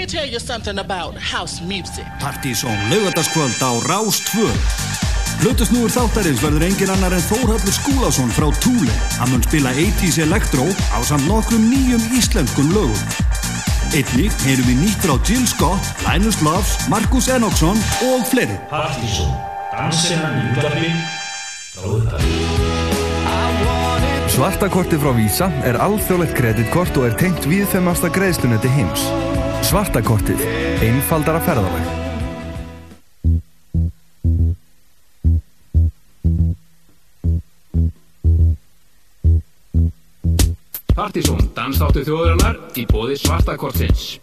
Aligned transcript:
me 0.00 0.06
tell 0.06 0.24
you 0.24 0.40
something 0.40 0.78
about 0.78 1.14
house 1.18 1.60
music. 1.60 2.06
Partizón 2.20 2.76
laugardagskvöld 2.90 3.60
á 3.60 3.70
Rástvö. 3.84 4.48
Hlutusnúur 5.42 5.92
þáttarins 5.92 6.40
verður 6.40 6.64
engin 6.64 6.92
annar 6.94 7.12
en 7.12 7.24
Þórhallur 7.28 7.74
Skúlásson 7.74 8.32
frá 8.32 8.48
Túle. 8.64 8.94
Hann 9.20 9.28
mun 9.32 9.44
spila 9.44 9.72
80's 9.76 10.16
Electro 10.24 10.64
á 10.96 10.98
samt 11.04 11.26
nokkrum 11.28 11.68
nýjum 11.68 12.00
íslenskum 12.16 12.72
lögum. 12.72 13.02
Einnig 13.92 14.32
heyrum 14.46 14.68
við 14.70 14.80
nýtt 14.86 15.04
frá 15.04 15.18
Jill 15.28 15.44
Scott, 15.44 15.84
Linus 16.08 16.40
Loves, 16.40 16.78
Markus 16.88 17.28
Enoksson 17.28 17.76
og 18.08 18.24
fleiri. 18.30 18.56
Partizón, 18.72 19.36
dansina 19.74 20.32
í 20.32 20.48
útvarfi 20.54 20.92
frá 21.76 21.84
upphafi. 21.98 22.38
Svartakorti 24.30 24.96
frá 24.96 25.12
Visa 25.12 25.50
er 25.68 25.76
alþjóðlegt 25.76 26.38
kreditkort 26.38 26.96
og 26.96 27.10
er 27.10 27.20
tengt 27.20 27.44
viðfemmasta 27.50 28.08
greiðslunetti 28.14 28.72
heims. 28.72 29.04
Svartakortið. 29.64 30.40
Einfaldara 30.82 31.40
ferðalag. 31.44 31.88
Partizón, 40.96 41.46
dansþáttu 41.56 42.04
þjóðurinnar 42.08 42.58
í 42.76 42.84
bóði 42.90 43.16
Svartakortins. 43.20 44.18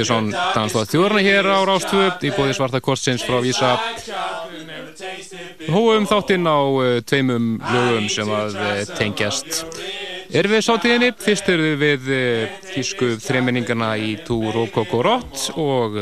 Partisón 0.00 0.30
Danstóð 0.32 0.86
þjóðarna 0.94 1.20
hér 1.20 1.44
á 1.52 1.60
Rástvö 1.68 2.04
í 2.24 2.30
bóði 2.32 2.54
svarta 2.56 2.80
korsins 2.80 3.20
frá 3.26 3.36
Vísa 3.44 3.74
Hóum 5.68 6.06
þáttinn 6.08 6.48
á 6.48 6.56
uh, 6.56 6.86
tveimum 7.04 7.58
lögum 7.60 8.06
sem 8.08 8.30
að 8.32 8.56
uh, 8.56 8.70
tengjast. 8.96 9.60
Erfið 10.32 10.64
sátíðinni, 10.64 11.10
fyrst 11.20 11.50
eru 11.52 11.74
við 11.80 12.08
uh, 12.16 12.56
þýsku 12.72 13.10
þreiminningana 13.20 13.92
í 14.00 14.14
Tú 14.24 14.40
Rókok 14.54 14.96
og 14.96 15.04
Rott 15.04 15.44
og 15.60 16.00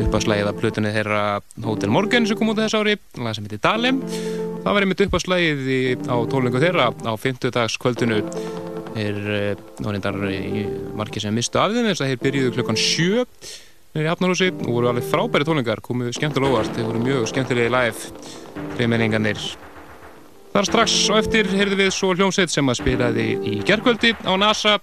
uppaslægið 0.00 0.48
af 0.48 0.60
plutunni 0.62 0.94
þeirra 0.94 1.22
Hotel 1.66 1.92
Morgan 1.92 2.24
sem 2.30 2.38
kom 2.40 2.54
út 2.54 2.62
þessu 2.62 2.80
ári, 2.80 2.96
lag 3.20 3.36
sem 3.36 3.44
heitir 3.44 3.60
Dalem. 3.66 4.00
Það 4.60 4.72
var 4.76 4.84
einmitt 4.86 5.04
uppaslægið 5.06 5.68
í- 5.76 6.00
á 6.08 6.16
tólingu 6.32 6.60
þeirra 6.64 6.90
á 6.96 7.12
50 7.12 7.52
dags 7.54 7.76
kvöldinu 7.80 8.22
er 9.00 9.64
náttúrulega 9.80 10.94
margir 10.98 11.24
sem 11.24 11.34
mistu 11.34 11.60
af 11.60 11.74
þeim 11.74 11.90
þess 11.90 12.04
að 12.04 12.12
þeir 12.12 12.22
byrjuðu 12.26 12.54
klukkan 12.58 12.80
sjö 12.80 13.24
nýri 13.94 14.10
Hafnarhúsi. 14.10 14.52
Og 14.66 14.76
voru 14.76 14.92
alveg 14.92 15.08
frábæri 15.10 15.48
tónlingar 15.48 15.82
komuðu 15.84 16.14
skemmtilega 16.18 16.54
óvart, 16.54 16.76
þeir 16.76 16.88
voru 16.92 17.02
mjög 17.08 17.26
skemmtilegi 17.32 17.74
live 17.74 18.70
reymenningarnir 18.78 19.50
þar 20.50 20.66
strax 20.66 20.94
og 21.12 21.20
eftir 21.20 21.48
heyrðu 21.52 21.78
við 21.78 21.92
svo 21.94 22.10
hljómsveit 22.16 22.50
sem 22.50 22.70
að 22.70 22.80
spilaði 22.80 23.26
í 23.46 23.58
gerkvöldi 23.66 24.16
á 24.26 24.34
NASA 24.40 24.78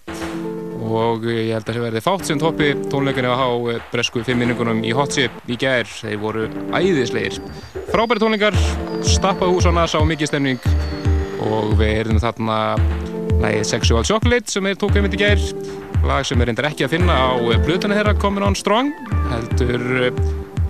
og 0.87 1.25
ég 1.27 1.51
held 1.51 1.67
að 1.67 1.73
það 1.73 1.83
verði 1.83 2.03
fátt 2.05 2.29
sem 2.29 2.39
toppi 2.39 2.69
tónleikarni 2.87 3.27
á 3.27 3.35
há 3.35 3.47
bresku 3.91 4.23
fimmminningunum 4.23 4.79
í 4.87 4.93
Hotsi 4.95 5.25
í 5.27 5.57
gær, 5.59 5.83
þeir 5.89 6.21
voru 6.21 6.45
æðislegir. 6.71 7.41
Frábæri 7.91 8.23
tónlingar 8.23 8.55
stappað 9.03 9.51
hús 9.51 9.67
á 9.67 9.75
NASA 9.75 9.99
og 9.99 10.07
mikið 10.07 10.31
stemning 10.31 10.69
og 11.43 11.75
við 11.75 11.91
heyrðum 11.97 12.23
þarna 12.23 12.61
lagið 13.41 13.65
Sexual 13.67 14.05
Chocolate 14.07 14.51
sem 14.51 14.65
þeir 14.65 14.79
tók 14.81 14.97
einmitt 14.97 15.15
í 15.17 15.21
gær. 15.21 15.41
Lag 16.07 16.25
sem 16.27 16.41
er 16.41 16.49
reyndar 16.49 16.69
ekki 16.69 16.85
að 16.85 16.95
finna 16.95 17.15
á 17.15 17.33
plötunni 17.65 17.97
þeirra 17.97 18.13
Comin 18.21 18.45
On 18.47 18.55
Strong 18.57 18.91
heldur 19.31 19.85
eh, 20.07 20.19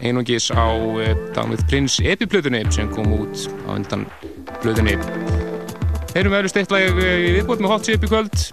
einungis 0.02 0.50
á 0.52 0.68
eh, 1.04 1.14
Down 1.36 1.54
with 1.54 1.66
Prince 1.70 2.04
epiplötunni 2.04 2.64
sem 2.74 2.90
kom 2.94 3.12
út 3.18 3.48
á 3.68 3.76
undan 3.76 4.08
plötunni. 4.64 4.98
Heyrum 6.16 6.34
við 6.34 6.40
eflust 6.40 6.62
eitt 6.62 6.74
lag 6.74 6.88
eh, 7.04 7.28
í 7.28 7.36
viðbót 7.38 7.64
með 7.64 7.76
Hot 7.76 7.88
Chip 7.88 8.08
í 8.08 8.12
kvöld. 8.12 8.48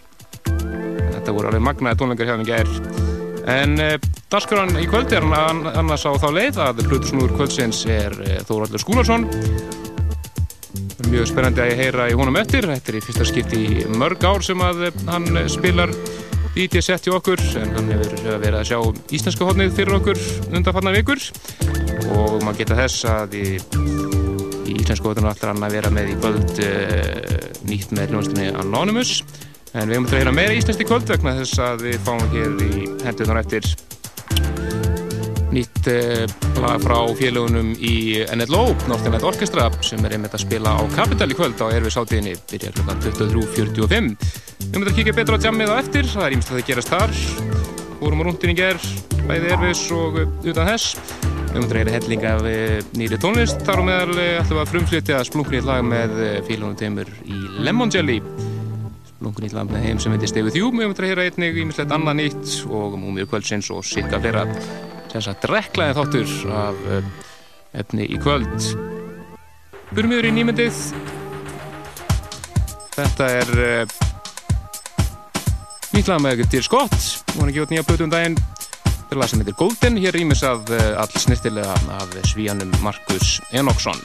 Þetta 0.45 1.37
voru 1.37 1.51
alveg 1.51 1.65
magnaði 1.65 2.03
tónleikar 2.03 2.31
hjá 2.31 2.37
þeim 2.37 2.49
gær. 2.51 2.75
En 3.55 3.77
dagskráran 4.33 4.79
í 4.81 4.87
kvöld 4.89 5.13
er 5.13 5.27
annars 5.29 6.07
á 6.09 6.13
þá 6.17 6.29
leið 6.33 6.61
að 6.65 6.85
Plutusnúður 6.89 7.35
kvöldsins 7.37 7.83
er 7.93 8.17
Þóraldur 8.49 8.81
er 8.81 9.84
mjög 11.11 11.31
spennandi 11.31 11.63
að 11.65 11.73
ég 11.73 11.81
heyra 11.85 12.11
í 12.11 12.17
honum 12.19 12.37
eftir. 12.41 12.67
Þetta 12.71 12.93
er 12.93 12.99
í 12.99 13.03
fyrsta 13.05 13.27
skipti 13.29 13.63
í 13.65 13.89
mörg 14.01 14.25
ár 14.27 14.45
sem 14.45 14.61
að 14.65 14.87
eh, 14.89 15.01
hann 15.09 15.43
spilar 15.53 15.93
DJ-set 16.55 17.09
hjá 17.09 17.17
okkur 17.17 17.41
en 17.59 17.73
hann 17.75 17.89
hefur 17.91 18.37
verið 18.39 18.59
að 18.61 18.69
sjá 18.69 18.79
íslenska 19.17 19.47
hodnið 19.49 19.73
fyrir 19.75 19.97
okkur 19.97 20.21
undanfarnar 20.55 20.95
vikur 20.95 21.23
og 22.15 22.37
maður 22.45 22.61
geta 22.61 22.77
þess 22.79 23.09
að 23.11 23.35
í, 23.41 23.47
í 24.71 24.77
íslensku 24.77 25.11
hodninu 25.11 25.33
ætlar 25.33 25.51
hann 25.51 25.67
að 25.67 25.75
vera 25.81 25.91
með 25.95 26.13
í 26.13 26.15
kvöld 26.21 26.63
uh, 26.63 27.49
nýtt 27.67 27.97
með 27.97 28.15
hljónstinni 28.15 28.53
Anonymous 28.63 29.17
en 29.75 29.91
við 29.91 29.97
höfum 29.97 30.07
að 30.13 30.17
heyra 30.21 30.37
meira 30.39 30.55
íslenskt 30.61 30.85
í 30.85 30.89
kvöld 30.93 31.11
vegna 31.11 31.35
þess 31.41 31.65
að 31.67 31.85
við 31.89 31.99
fáum 32.07 32.23
hér 32.37 32.55
í 32.63 32.87
hendur 33.03 33.33
þannig 33.33 33.43
eftir 33.49 33.94
nýtt 35.55 35.89
eh, 35.91 36.25
lag 36.59 36.83
frá 36.83 36.97
félagunum 37.19 37.73
í 37.79 38.25
NLO, 38.35 38.65
Northern 38.91 39.27
Orchestra 39.27 39.69
sem 39.85 40.03
er 40.07 40.17
einmitt 40.17 40.35
að 40.35 40.45
spila 40.45 40.75
á 40.75 40.83
Capital 40.95 41.31
í 41.31 41.37
kvöld 41.39 41.61
á 41.63 41.71
Erfis 41.71 41.99
átíðinni, 42.01 42.35
byrjar 42.51 42.75
klukkan 42.79 43.03
23.45 43.05 44.09
Við 44.65 44.79
myndum 44.81 44.91
að 44.91 44.97
kíkja 44.99 45.17
betur 45.17 45.39
á 45.39 45.45
jammið 45.45 45.71
á 45.71 45.77
eftir, 45.79 46.09
það 46.11 46.27
er 46.27 46.37
ímst 46.37 46.51
að 46.51 46.59
það 46.59 46.69
gerast 46.71 46.93
þar. 46.95 47.13
Fórum 48.01 48.23
á 48.23 48.25
rúndin 48.27 48.53
í 48.53 48.57
ger, 48.59 48.81
bæði 49.29 49.53
Erfis 49.55 49.85
og 49.95 50.19
utan 50.25 50.71
þess. 50.73 50.97
Við 51.21 51.61
myndum 51.61 51.69
að 51.69 51.77
reyna 51.79 51.95
helling 51.95 52.27
af 52.31 52.49
eh, 52.51 52.81
nýri 52.99 53.21
tónlist. 53.23 53.63
Þar 53.69 53.85
á 53.85 53.89
meðal 53.91 54.17
eh, 54.19 54.41
ætlum 54.41 54.63
að 54.65 54.73
frumflytja 54.73 55.21
splunkunýtt 55.29 55.69
lag 55.69 55.85
með 55.87 56.17
félagunum 56.49 56.81
teimur 56.81 57.13
í 57.23 57.39
Lemon 57.63 57.95
Jelly. 57.95 58.19
Splunkunýtt 59.13 59.55
lag 59.55 59.71
með 59.71 59.87
þeim 59.87 60.03
sem 60.03 60.17
heitir 60.17 60.49
With 60.49 60.59
You. 60.59 60.73
Við 60.73 60.81
myndum 60.81 60.99
að 60.99 61.13
heyra 61.13 61.29
einnig 61.29 61.63
ímislegt 61.63 61.95
annað 61.95 62.21
nýtt 62.25 62.59
og 62.73 62.99
múmið 62.99 63.31
kvöldsins 63.31 63.71
og 63.75 63.87
sikka 63.87 64.19
fleira 64.25 64.49
þess 65.15 65.31
að 65.33 65.43
dreklaði 65.45 65.97
þáttur 65.99 66.33
af 66.59 66.81
uh, 66.89 67.11
efni 67.83 68.07
í 68.07 68.19
kvöld. 68.23 68.69
Byrjum 69.95 70.17
yfir 70.17 70.29
í 70.31 70.33
nýmyndið. 70.39 70.81
Þetta 72.95 73.31
er 73.43 73.55
uh, 73.55 73.97
nýtt 75.95 76.11
lag 76.11 76.23
með 76.25 76.45
Dear 76.49 76.67
Scott. 76.67 76.99
Hún 77.37 77.51
er 77.51 77.63
út 77.65 77.75
nýja 77.75 77.87
plötu 77.87 78.09
um 78.09 78.13
daginn. 78.13 78.39
Þetta 78.85 79.15
er 79.15 79.23
lag 79.23 79.31
sem 79.31 79.43
heitir 79.43 79.59
Golden, 79.61 80.01
hér 80.03 80.19
rýmis 80.19 80.45
að 80.47 80.75
uh, 80.75 80.91
all 81.03 81.25
snirtilega 81.27 81.79
af 81.99 82.19
svíjanum 82.33 82.75
Markus 82.83 83.39
Enoksson 83.55 84.03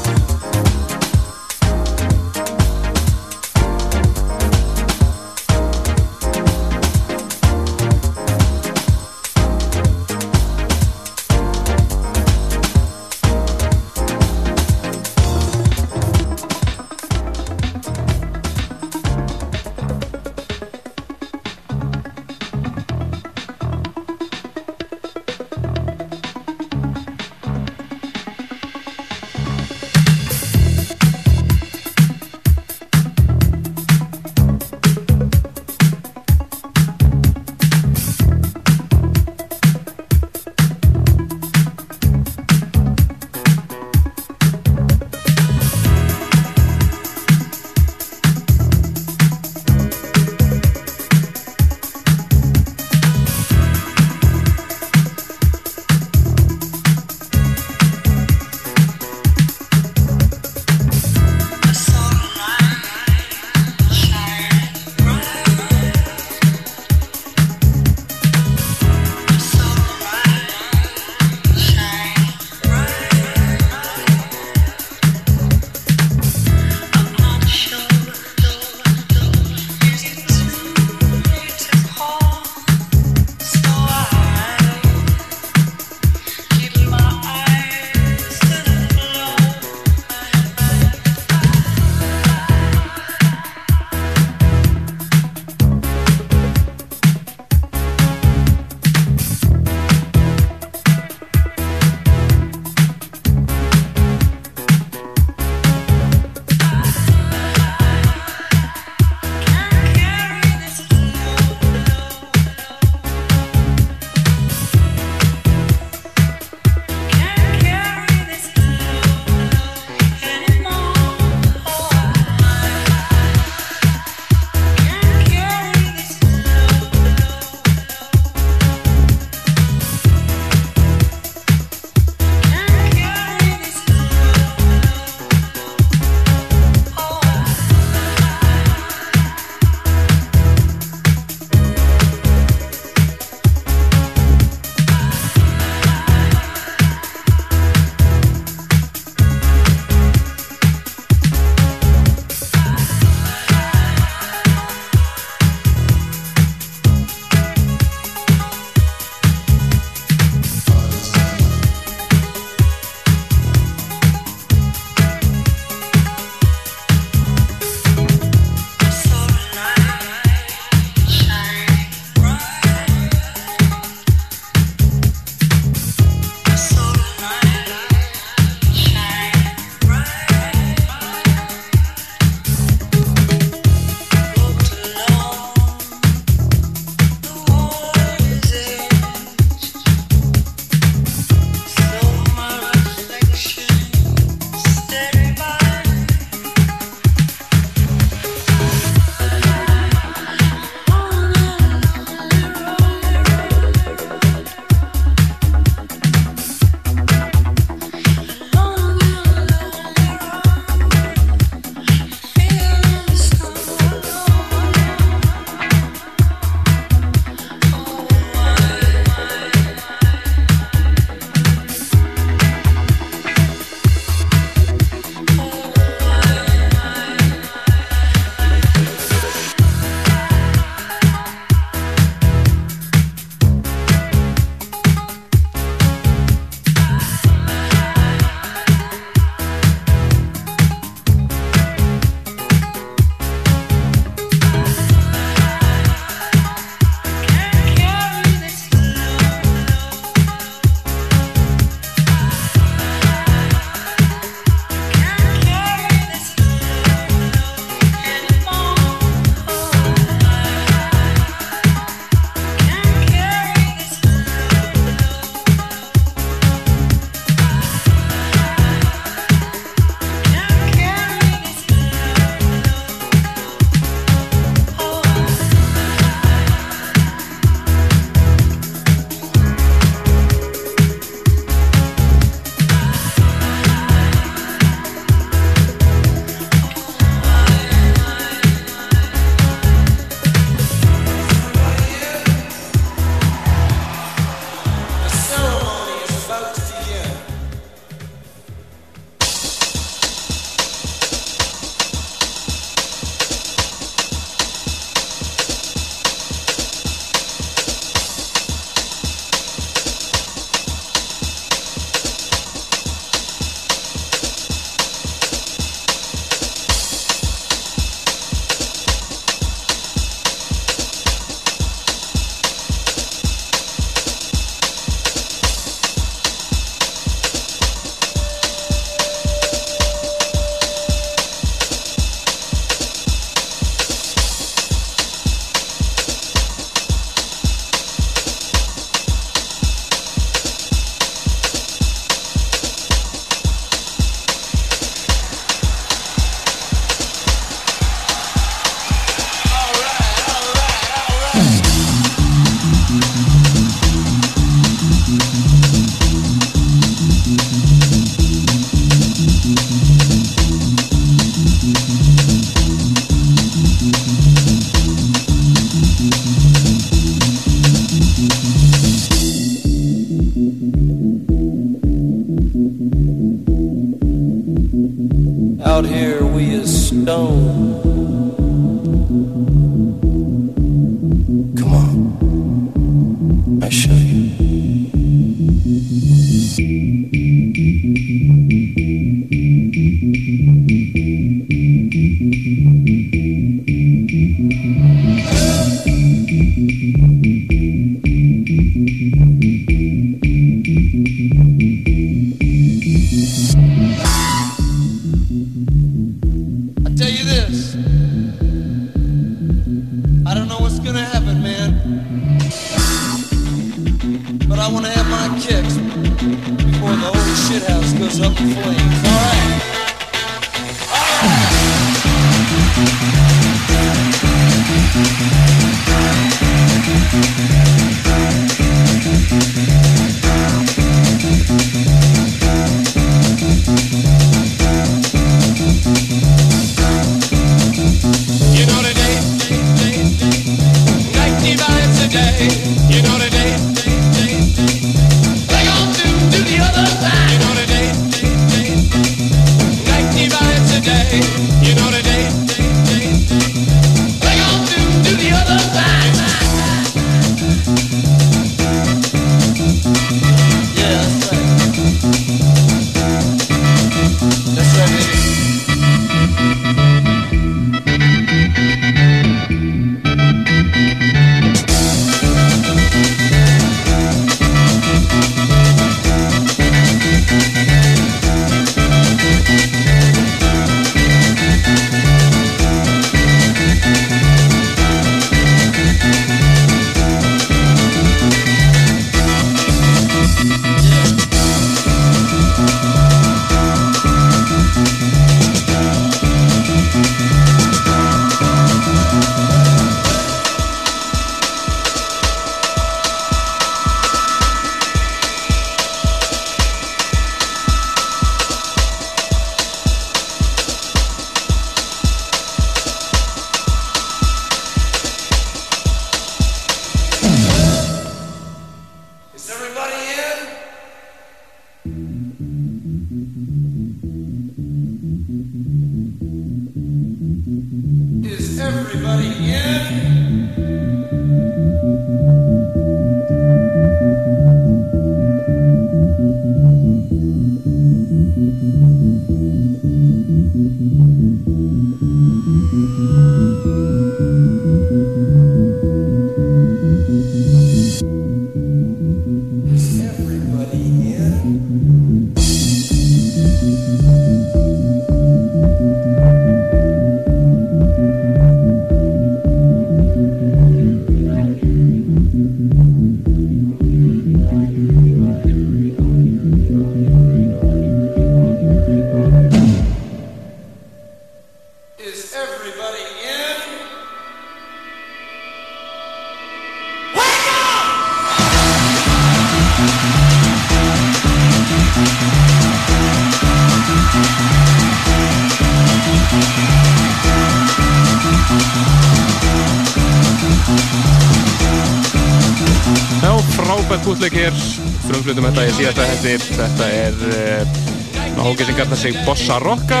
hætti 596.18 596.54
þetta 596.56 596.86
er 596.90 597.18
uh, 597.30 598.40
hókið 598.42 598.68
sem 598.70 598.76
gæta 598.78 598.96
sig 598.98 599.18
Bossa 599.26 599.58
Rocka 599.62 600.00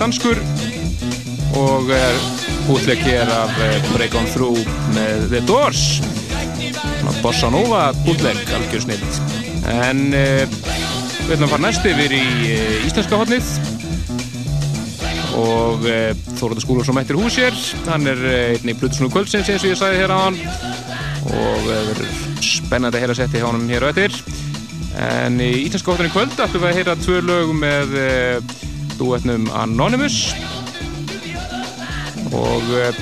danskur. 0.00 0.40
Og 1.58 1.90
er 1.94 2.18
útleik 2.72 3.02
hér 3.06 3.30
af 3.30 3.52
uh, 3.60 3.92
Break 3.92 4.16
On 4.18 4.26
Through 4.32 4.58
með 4.96 5.28
The 5.30 5.42
Doors. 5.46 6.00
Bossa 7.22 7.50
Nova 7.52 7.92
útleik, 8.08 8.42
algjör 8.56 8.82
snill 8.82 9.04
en 9.70 10.00
við 10.10 11.30
ætlum 11.36 11.44
að 11.46 11.52
fara 11.52 11.62
næst 11.62 11.84
yfir 11.86 12.14
í 12.16 12.22
íslenska 12.88 13.20
hotnið 13.20 13.50
og 15.38 15.86
uh, 15.86 16.10
Þóraður 16.40 16.64
Skúlur 16.64 16.88
sem 16.88 16.98
mættir 16.98 17.20
hús 17.20 17.38
hér. 17.38 17.54
Hann 17.86 18.10
er 18.10 18.26
einn 18.32 18.72
í 18.72 18.78
Plutusnúi 18.78 19.12
kvöldsins 19.14 19.46
eins 19.52 19.62
og 19.62 19.70
ég 19.70 19.78
sagði 19.78 20.02
hér 20.02 20.16
á 20.16 20.18
hann 20.24 20.42
og 21.30 21.66
það 21.68 21.90
verður 21.92 22.14
spennandi 22.42 22.98
að 22.98 23.04
heyra 23.04 23.20
setti 23.22 23.38
hjá 23.38 23.50
honum 23.52 23.70
hér 23.70 23.86
á 23.86 23.90
eftir 23.94 24.21
en 25.22 25.38
í 25.42 25.50
íslenska 25.64 25.92
hóttunni 25.92 26.12
kvöld 26.12 26.34
ætlum 26.34 26.62
við 26.62 26.68
að 26.68 26.78
heyra 26.78 26.94
tvö 26.98 27.20
lög 27.24 27.52
með 27.54 27.94
uh, 27.98 28.54
duetnum 28.98 29.48
Anonymous. 29.54 30.18
Og 32.32 32.70
uh, 32.74 33.00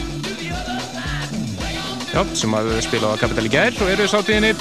já, 2.13 2.21
sem 2.37 2.57
að 2.59 2.73
spila 2.85 3.15
á 3.15 3.21
Kapital 3.21 3.47
í 3.49 3.53
gær 3.53 3.77
og 3.81 3.93
eru 3.93 4.09
sátíðinni. 4.11 4.53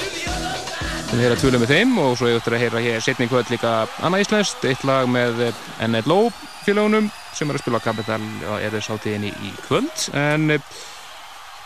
Við 1.10 1.24
heyra 1.24 1.40
tvö 1.40 1.52
lög 1.54 1.64
með 1.64 1.74
þeim 1.74 1.96
og 2.00 2.14
svo 2.16 2.30
hefur 2.30 2.54
við 2.54 2.60
að 2.60 2.64
heyra 2.64 2.84
hér 2.86 3.04
setni 3.04 3.26
í 3.28 3.32
kvöld 3.32 3.50
líka 3.52 3.74
annað 4.00 4.24
íslenskt, 4.24 4.64
eitt 4.70 4.86
lag 4.88 5.10
með 5.10 5.44
uh, 5.50 5.66
NLO 5.90 6.22
félagunum 6.64 7.10
sem 7.34 7.48
eru 7.48 7.60
að 7.60 7.66
spila 7.66 7.82
á 7.82 7.86
Kapital 7.88 8.22
og 8.46 8.56
eru 8.64 8.80
sátíðinni 8.84 9.34
í 9.34 9.52
kvöld. 9.66 10.08
En 10.16 10.56
uh, 10.56 10.72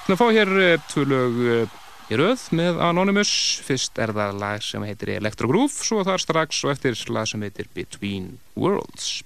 Þannig 0.04 0.18
að 0.18 0.20
fá 0.20 0.36
hér 0.36 0.50
tvö 0.92 1.02
lög 1.08 1.36
í 2.12 2.18
röð 2.20 2.48
með 2.56 2.80
Anonymous. 2.84 3.32
Fyrst 3.64 4.00
er 4.02 4.12
það 4.16 4.40
lag 4.42 4.64
sem 4.64 4.84
heitir 4.84 5.14
Electro 5.16 5.48
Groove, 5.50 5.72
svo 5.72 6.02
þar 6.06 6.22
strax 6.22 6.64
og 6.66 6.74
eftir 6.74 6.98
lag 7.14 7.28
sem 7.30 7.44
heitir 7.46 7.70
Between 7.76 8.34
Worlds. 8.58 9.22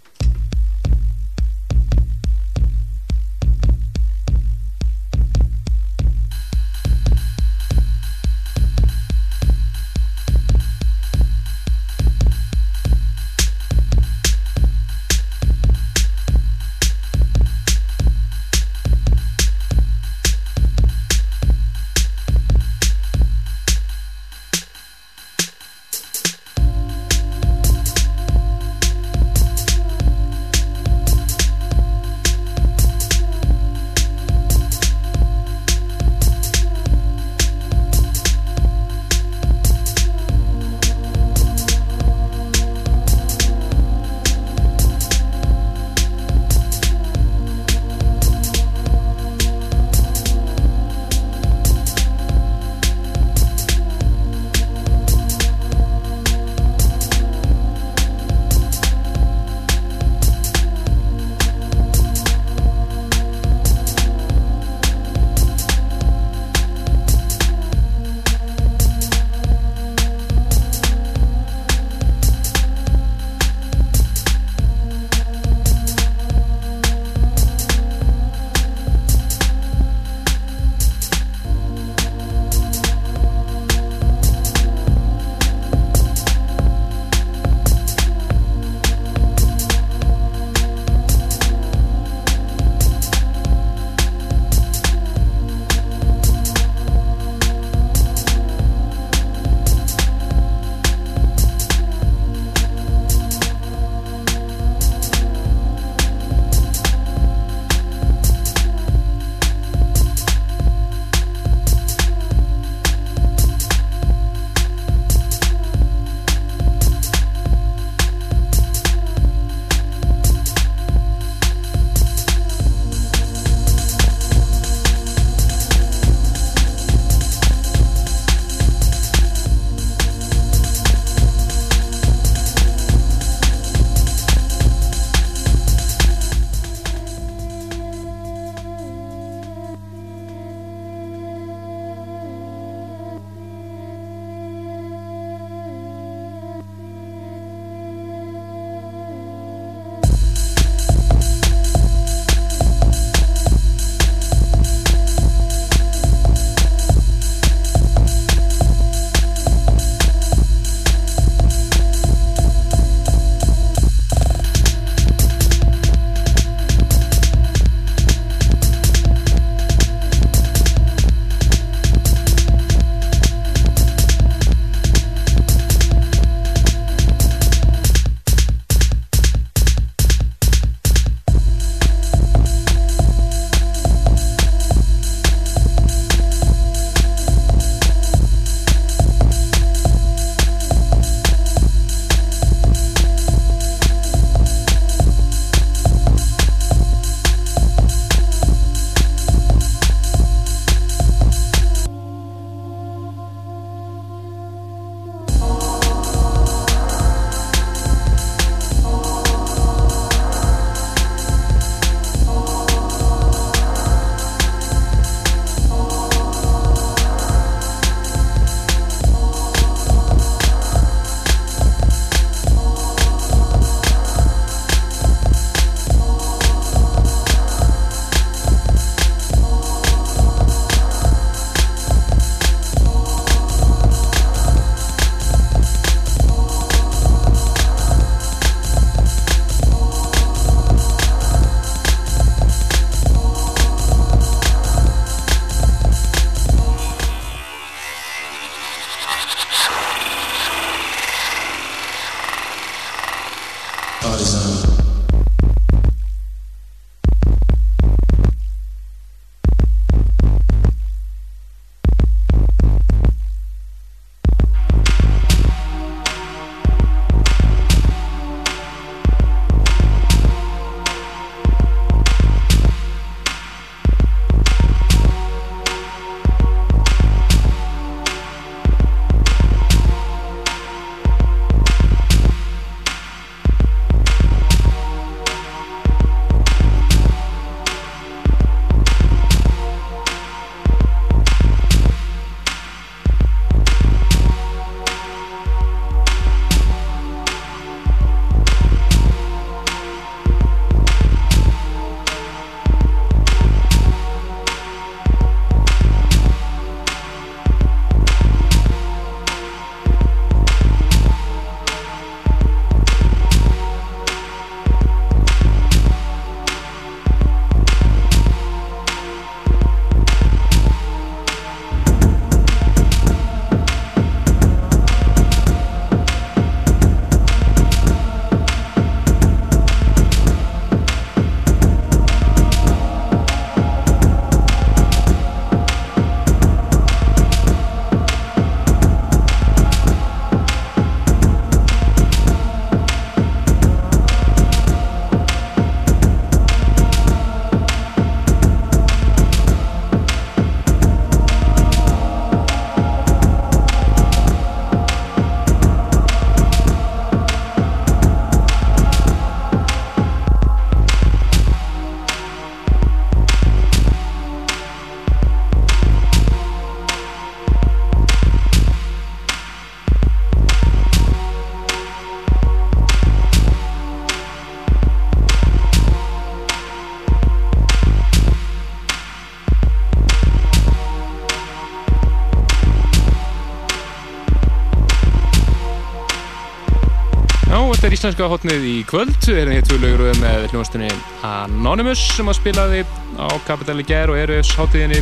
Íslenska 387.99 388.29
hotnið 388.31 388.63
í 388.63 388.75
kvöld. 388.87 389.17
Við 389.27 389.41
erum 389.41 389.55
hér 389.57 389.65
tvö 389.67 389.77
lögur 389.83 390.19
með 390.21 390.45
hljóðastunni 390.53 390.89
Anonymous 391.27 392.03
sem 392.15 392.29
að 392.31 392.37
spilaði 392.39 392.83
á 393.19 393.27
Capital 393.49 393.75
í 393.83 393.87
gær 393.89 394.13
og 394.13 394.21
RS 394.21 394.53
hátíðinni. 394.55 395.01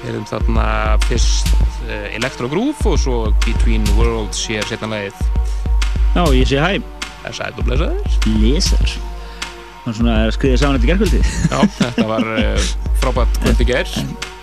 Við 0.00 0.08
erum 0.10 0.24
þarna 0.26 0.64
fyrst 1.04 1.52
uh, 1.84 2.08
Electro 2.16 2.50
Groove 2.50 2.90
og 2.90 2.98
svo 2.98 3.20
Between 3.44 3.86
Worlds 3.94 4.42
hér 4.50 4.66
setna 4.66 4.90
lagið. 4.90 5.22
Já, 6.16 6.24
ég 6.34 6.50
sé 6.50 6.58
hæ, 6.58 6.72
er 7.30 7.38
sætt 7.38 7.62
og 7.62 7.68
blessaður. 7.68 8.18
Leser. 8.40 8.96
Það 9.84 9.92
er 9.92 9.98
svona 10.00 10.18
að 10.24 10.34
skriða 10.40 10.60
saman 10.64 10.80
þetta 10.80 10.90
gerkvöldi. 10.90 11.22
Já, 11.46 11.58
þetta 11.78 12.08
var 12.10 12.30
uh, 12.34 12.68
frábært 13.04 13.42
kvöld 13.44 13.62
í 13.62 13.70
gær. 13.70 13.96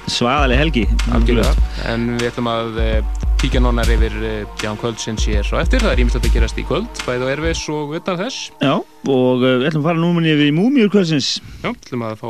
Svaðaleg 0.07 0.63
helgi. 0.63 0.87
algjörlega. 1.11 1.69
En 1.91 2.13
við 2.15 2.29
ætlum 2.31 2.53
að 2.53 2.83
uh, 2.85 3.16
kíkja 3.37 3.59
nánar 3.61 3.89
yfir 3.93 4.13
uh, 4.17 4.55
Ján 4.63 4.77
kvöldsins 4.81 5.25
hér 5.29 5.45
svo 5.45 5.59
eftir. 5.61 5.83
Það 5.83 5.91
er 5.93 6.01
ímest 6.01 6.17
að 6.17 6.27
gerast 6.33 6.57
í 6.57 6.63
kvöld 6.65 7.01
bæði 7.05 7.27
á 7.27 7.33
Erfis 7.35 7.61
og 7.69 7.93
utan 7.97 8.17
þess. 8.17 8.47
Já, 8.63 8.73
og 8.81 9.43
uh, 9.43 9.57
við 9.61 9.65
ætlum 9.69 9.83
að 9.83 9.89
fara 9.91 10.01
númunni 10.01 10.31
yfir 10.33 10.49
í 10.49 10.55
múmiur 10.57 10.89
kvöldsins. 10.93 11.29
Já, 11.61 11.69
ætlum 11.69 12.05
að 12.07 12.15
fá 12.21 12.29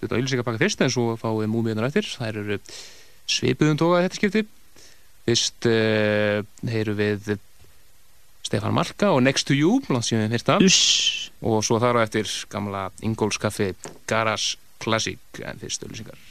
þetta 0.00 0.18
auðlýsingapakka 0.18 0.62
fyrst 0.64 0.82
en 0.82 0.94
svo 0.94 1.14
fáum 1.20 1.38
við 1.42 1.52
múmiðunar 1.52 1.90
eftir. 1.90 2.08
Þær 2.18 2.40
eru 2.42 2.58
svipuðum 3.30 3.78
tóka 3.78 4.02
þetta 4.06 4.18
skipti. 4.18 4.44
Fyrst 5.28 5.68
uh, 5.70 6.40
heyru 6.72 6.96
við 6.98 7.34
Stefán 8.48 8.74
Malka 8.74 9.12
og 9.14 9.22
Next 9.22 9.46
to 9.46 9.54
You 9.54 9.78
sem 10.02 10.24
við 10.24 10.50
Uss. 10.64 11.30
og 11.44 11.62
svo 11.62 11.78
þar 11.78 12.00
á 12.00 12.06
eftir 12.06 12.26
gamla 12.50 12.88
Ingólfskaffi 13.06 13.74
Garas 14.08 14.56
Classic 14.82 15.44
en 15.44 15.62
fyrst 15.62 15.84
auðlýsingar 15.84 16.27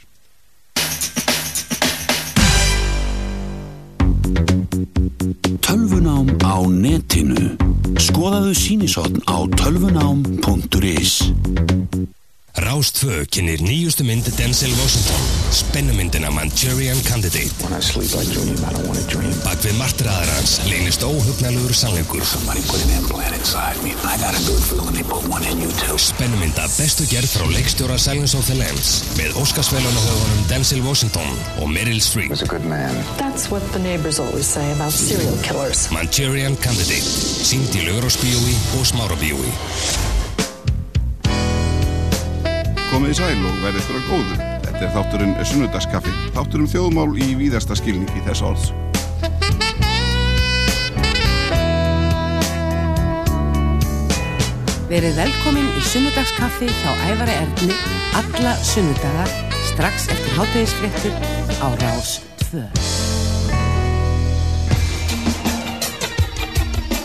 Tölvunám 5.60 6.26
á 6.42 6.56
netinu. 6.66 7.54
Skoðaðu 7.98 8.54
sínisotn 8.54 9.22
á 9.28 9.46
tölvunám.is 9.58 11.14
Rástfö 12.56 13.24
kynir 13.30 13.60
nýjustu 13.62 14.04
mynd 14.04 14.26
Denzel 14.38 14.72
Washington 14.80 15.20
Spennumyndina 15.52 16.30
Manchurian 16.30 16.96
Candidate 17.04 17.52
When 17.62 17.76
I 17.78 17.82
sleep 17.82 18.10
I 18.16 18.24
dream, 18.32 18.56
I 18.64 18.72
don't 18.72 18.86
want 18.88 18.98
to 18.98 19.06
dream. 19.12 19.34
Bak 19.44 19.60
við 19.62 19.76
martraðar 19.78 20.30
hans 20.32 20.56
leynist 20.66 21.04
óhugnalögur 21.06 21.74
sannleikur 21.76 22.24
Somebody 22.26 22.64
put 22.66 22.82
an 22.82 22.94
implant 22.98 23.36
inside 23.38 23.78
me. 23.84 23.92
I 24.08 24.16
got 24.24 24.34
a 24.34 24.42
good 24.48 24.62
feeling 24.64 24.96
they 24.96 25.04
put 25.06 25.22
one 25.28 25.44
in 25.46 25.60
you 25.62 25.70
too. 25.84 25.98
Spennumynda 26.00 26.66
bestu 26.78 27.06
gerð 27.12 27.30
frá 27.36 27.46
leikstjóra 27.52 27.98
Silence 28.00 28.34
of 28.38 28.48
the 28.50 28.56
Lambs 28.58 28.94
með 29.20 29.38
Óskarsvelunahöfunum 29.44 30.46
Denzel 30.50 30.82
Washington 30.88 31.28
og 31.62 31.68
Meryl 31.70 32.00
Streep 32.02 32.32
He's 32.32 32.42
a 32.42 32.50
good 32.50 32.64
man. 32.66 32.96
That's 33.20 33.52
what 33.52 33.62
the 33.76 33.82
neighbors 33.84 34.18
always 34.18 34.48
say 34.48 34.66
about 34.74 34.96
serial 34.96 35.36
killers. 35.46 35.86
Manchurian 35.94 36.58
Candidate 36.64 37.06
sínd 37.52 37.70
í 37.76 37.86
Laugrósbíói 37.86 38.56
og 38.80 38.88
Smárabíói 38.88 39.52
Komið 42.88 43.10
í 43.12 43.16
sæl 43.18 43.40
og 43.44 43.56
verðið 43.60 43.82
þrjá 43.84 44.04
góðu. 44.08 44.36
Þetta 44.64 44.84
er 44.86 44.92
þátturinn 44.94 45.34
Sunnudagskaffi. 45.44 46.12
Þátturinn 46.32 46.70
þjóðmál 46.72 47.10
í 47.20 47.34
víðasta 47.36 47.76
skilningi 47.76 48.22
þess 48.24 48.44
orðs. 48.48 48.70
Verið 54.88 55.20
velkomin 55.20 55.68
í 55.68 55.82
sunnudagskaffi 55.84 56.70
hjá 56.72 56.94
Ævari 57.10 57.34
Erni 57.42 57.76
alla 58.16 58.54
sunnudaga 58.64 59.26
strax 59.68 60.08
eftir 60.08 60.32
hátægisfréttur 60.38 61.12
á 61.60 61.68
Rás 61.84 62.14
2. 62.48 62.64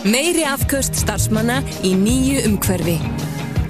Meiri 0.07 0.47
afköst 0.47 0.95
starfsmanna 1.03 1.59
í 1.83 1.91
nýju 1.99 2.47
umhverfi. 2.53 2.97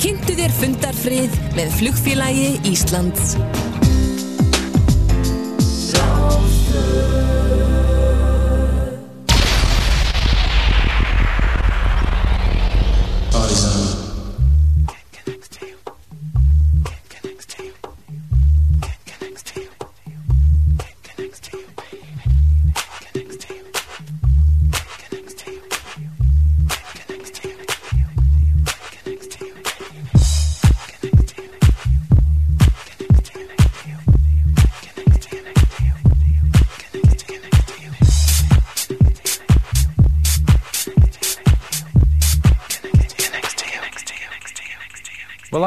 Kynntu 0.04 0.34
þér 0.36 0.52
fundarfrið 0.58 1.36
með 1.56 1.76
flugfélagi 1.78 2.50
Íslands. 2.68 3.38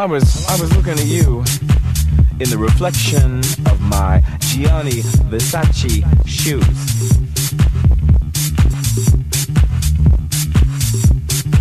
I 0.07 0.09
was 0.09 0.47
I 0.47 0.61
was 0.61 0.73
looking 0.77 0.93
at 0.93 1.07
you 1.07 1.39
in 2.39 2.49
the 2.49 2.57
reflection 2.57 3.41
of 3.67 3.81
my 3.81 4.23
Gianni 4.39 5.03
Versace 5.27 6.07
shoes. 6.25 6.63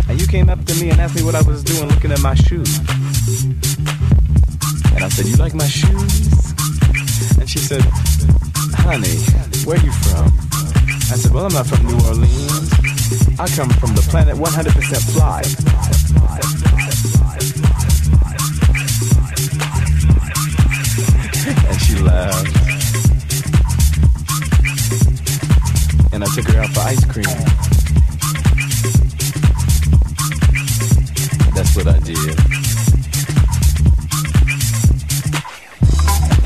And 0.08 0.20
you 0.20 0.28
came 0.28 0.48
up 0.48 0.64
to 0.64 0.74
me 0.76 0.90
and 0.90 1.00
asked 1.00 1.16
me 1.16 1.24
what 1.24 1.34
I 1.34 1.42
was 1.42 1.64
doing 1.64 1.88
looking 1.88 2.12
at 2.12 2.20
my 2.20 2.34
shoes. 2.36 2.78
And 4.94 5.02
I 5.02 5.08
said, 5.08 5.26
"You 5.26 5.34
like 5.38 5.54
my 5.54 5.66
shoes?" 5.66 6.54
And 7.40 7.50
she 7.50 7.58
said, 7.58 7.82
"Honey, 8.86 9.18
where 9.66 9.82
you 9.82 9.90
from?" 10.06 10.30
I 11.10 11.16
said, 11.18 11.32
"Well, 11.32 11.46
I'm 11.46 11.52
not 11.52 11.66
from 11.66 11.84
New 11.84 11.98
Orleans. 12.06 12.70
I 13.40 13.48
come 13.48 13.70
from 13.70 13.96
the 13.96 14.06
planet 14.08 14.36
100% 14.36 15.02
fly." 15.02 15.42
And. 22.06 22.46
And 26.12 26.24
I 26.24 26.26
took 26.34 26.46
her 26.48 26.60
out 26.60 26.70
for 26.70 26.80
ice 26.80 27.04
cream. 27.04 27.24
That's 31.54 31.76
what 31.76 31.88
I 31.88 31.98
did. 32.00 32.38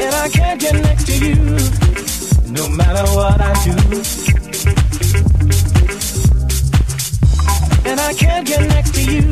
And 0.01 0.15
I 0.15 0.29
can't 0.29 0.61
get 0.61 0.75
next 0.75 1.07
to 1.07 1.19
you, 1.25 1.35
no 2.51 2.69
matter 2.69 3.05
what 3.15 3.41
I 3.41 3.53
do. 3.65 3.77
And 7.89 8.01
I 8.01 8.13
can't 8.15 8.47
get 8.47 8.67
next 8.69 8.95
to 8.95 9.03
you, 9.03 9.23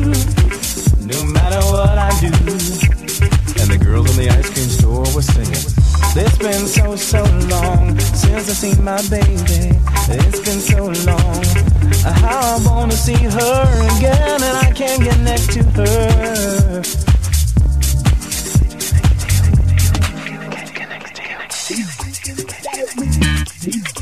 no 1.05 1.23
matter 1.31 1.61
what 1.71 1.97
I 1.97 2.09
do. 2.19 2.27
And 3.61 3.71
the 3.71 3.79
girls 3.81 4.09
in 4.11 4.25
the 4.25 4.29
ice 4.29 4.49
cream 4.49 4.69
store 4.69 5.05
were 5.15 5.21
singing. 5.21 5.78
It's 6.15 6.37
been 6.37 6.67
so, 6.67 6.95
so 6.95 7.23
long 7.47 7.99
since 7.99 8.49
I 8.49 8.53
seen 8.53 8.83
my 8.83 9.01
baby. 9.09 9.77
It's 10.09 10.39
been 10.41 10.59
so 10.59 10.85
long. 11.05 11.43
How 12.03 12.57
I 12.57 12.65
wanna 12.65 12.93
see 12.93 13.13
her 13.13 13.97
again, 13.97 14.43
and 14.43 14.57
I 14.57 14.71
can't 14.73 15.03
get 15.03 15.19
next 15.19 15.53
to 15.53 15.63
her. 15.63 16.81
To 21.69 21.75
you, 23.69 23.98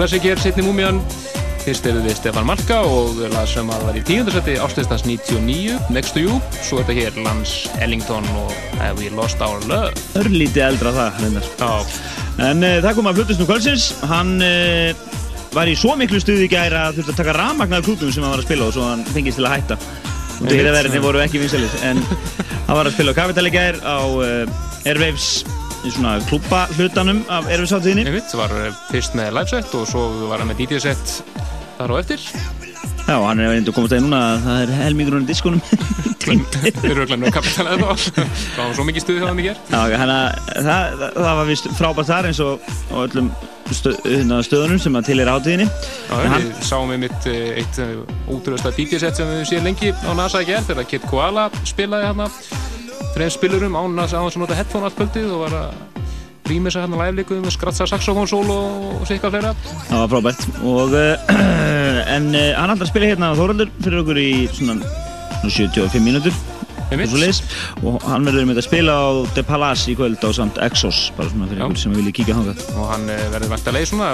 Ingolskaffi 0.00 0.30
klassiker, 0.32 0.40
setni 0.40 0.62
múmian 0.64 0.98
Fyrst 1.60 1.84
erum 1.84 2.06
við 2.06 2.14
Stefan 2.16 2.46
Marka 2.48 2.78
og 2.88 3.18
lag 3.34 3.44
sem 3.50 3.68
að 3.68 3.82
var 3.84 3.98
í 3.98 4.02
tíundarsætti 4.08 4.54
áslýstans 4.56 5.04
99, 5.04 5.74
Next 5.92 6.16
to 6.16 6.22
You 6.22 6.38
Svo 6.64 6.78
er 6.80 6.86
þetta 6.88 6.96
hér 6.96 7.18
Lance 7.26 7.68
Ellington 7.84 8.24
og 8.40 8.54
Have 8.78 8.96
We 8.96 9.10
Lost 9.12 9.44
Our 9.44 9.60
Love 9.68 9.92
Örlítið 10.16 10.64
eldra 10.70 10.94
það. 10.96 11.20
En 12.46 12.64
uh, 12.64 12.78
það 12.80 12.96
kom 12.96 13.12
að 13.12 13.20
flutusnum 13.20 13.50
kvöldsins. 13.50 13.90
Hann 14.08 14.32
uh, 14.40 15.04
var 15.52 15.68
í 15.68 15.76
svo 15.76 15.92
miklu 16.00 16.24
stuði 16.24 16.48
í 16.48 16.52
gæra 16.54 16.86
að 16.88 17.02
þurfti 17.02 17.18
að 17.18 17.20
taka 17.20 17.36
rafmagnar 17.36 17.84
klútum 17.84 18.08
sem 18.08 18.24
hann 18.24 18.32
var 18.38 18.40
að 18.40 18.48
spila 18.48 18.70
og 18.70 18.76
svo 18.78 18.88
hann 18.88 19.04
fengist 19.12 19.36
til 19.36 19.50
að 19.50 19.58
hætta. 19.58 19.80
Og 19.82 20.46
Einmitt. 20.46 20.56
dýraverðinni 20.56 21.04
voru 21.04 21.20
ekki 21.26 21.44
vinsalir. 21.44 21.80
En 21.84 22.00
hann 22.70 22.72
var 22.72 22.88
að 22.88 22.96
spila 22.96 23.12
á 23.12 23.20
Kapital 23.20 23.50
í 23.52 23.56
gær 23.58 23.84
á 23.84 24.00
uh, 24.00 24.60
Airwaves 24.88 25.42
í 25.84 25.92
svona 25.94 26.16
klúpa 26.28 26.64
hlutanum 26.76 27.22
af 27.32 27.48
Airwaves 27.48 27.74
áttíðinni. 27.76 28.06
Einmitt, 28.08 28.32
var 28.36 28.52
uh, 28.54 28.70
fyrst 28.90 29.16
með 29.18 29.34
liveset 29.38 29.76
og 29.78 29.86
svo 29.88 30.06
var 30.30 30.42
hann 30.42 30.50
með 30.52 30.64
DJ-set 30.64 31.20
þar 31.78 31.94
á 31.94 32.00
eftir 32.02 32.24
Já, 33.10 33.16
og 33.16 33.24
hann 33.26 33.40
er 33.42 33.48
reyndu 33.50 33.72
að 33.72 33.76
komast 33.78 33.94
að 33.96 34.04
núna 34.04 34.18
að 34.22 34.42
það 34.44 34.60
er 34.62 34.72
helmingurinn 34.84 35.24
í 35.24 35.30
diskonum. 35.30 35.62
Þeir 36.20 36.90
eru 36.92 37.06
öll 37.06 37.16
með 37.18 37.32
kapitalega 37.34 37.94
þá 37.96 38.24
Það 38.54 38.60
var 38.60 38.74
svo 38.76 38.84
mikið 38.86 39.04
stuði 39.06 39.22
hjá 39.22 39.30
þeim 39.30 39.40
í 39.40 39.46
ger 39.46 39.62
Já, 39.72 39.78
hann 40.02 40.12
að 40.14 40.26
það, 40.50 40.98
það, 41.00 41.16
það 41.16 41.38
var 41.40 41.48
vist 41.48 41.70
frábært 41.78 42.10
þar 42.10 42.28
eins 42.28 42.42
og, 42.44 42.68
og 42.90 43.06
öllum 43.06 43.32
hérna, 43.70 44.40
stöðunum 44.44 44.80
sem 44.82 44.98
að 44.98 45.10
til 45.10 45.18
er 45.22 45.30
átíðinni. 45.30 45.66
Já, 46.10 46.16
við 46.34 46.48
sáum 46.66 46.90
við 46.92 47.04
mitt 47.06 47.28
eh, 47.30 47.60
eitt 47.62 47.78
útrúðasta 48.30 48.74
DJ-set 48.76 49.20
sem 49.20 49.30
við 49.30 49.46
séum 49.50 49.68
lengi 49.70 49.94
á 49.94 50.10
NASA 50.18 50.42
í 50.42 50.50
gerð 50.50 50.72
þegar 50.72 50.90
Kid 50.90 51.06
Koala 51.10 51.46
spilaði 51.62 52.10
hérna 52.10 52.28
þreim 53.20 53.32
spilurum 53.34 53.74
án 53.76 54.00
að 54.00 54.14
hann 54.16 54.30
sem 54.32 54.40
nota 54.40 54.56
headphone 54.56 54.86
allt 54.88 54.96
kvöldið 54.96 55.32
og 55.34 55.40
var 55.42 55.56
að 55.58 56.04
rýmisa 56.48 56.80
hérna 56.80 56.96
live-líku 57.02 57.36
með 57.42 57.52
skratsa 57.52 57.84
saxofón-sól 57.90 58.48
og 58.54 59.02
sikka 59.08 59.28
fleira. 59.30 59.50
Það 59.90 59.98
var 60.00 60.08
frábært. 60.14 60.46
Og 60.64 60.94
uh, 60.96 61.34
en 62.16 62.30
hann 62.32 62.72
alltaf 62.72 62.86
að 62.86 62.92
spila 62.94 63.10
hérna 63.10 63.28
á 63.30 63.38
Þóraldur 63.38 63.74
fyrir 63.84 64.00
okkur 64.00 64.20
í 64.22 64.30
svona, 64.56 64.78
svona 65.42 65.52
75 65.52 66.06
mínútur 66.06 66.38
og, 66.90 67.92
og 67.92 68.06
hann 68.08 68.24
verður 68.26 68.48
með 68.48 68.62
að 68.62 68.66
spila 68.66 68.94
á 68.98 69.08
The 69.36 69.44
Palace 69.46 69.92
í 69.92 69.98
kvöld 70.00 70.24
á 70.24 70.30
samt 70.34 70.56
Exos 70.64 71.02
bara 71.14 71.30
svona 71.30 71.46
fyrir 71.50 71.60
Já. 71.60 71.66
ykkur 71.68 71.82
sem 71.84 71.98
vilja 72.00 72.14
kíkja 72.16 72.38
þangað. 72.38 72.64
Og 72.72 72.88
hann 72.90 73.04
eh, 73.12 73.26
verður 73.34 73.52
vantarlega 73.52 73.90
svona 73.92 74.08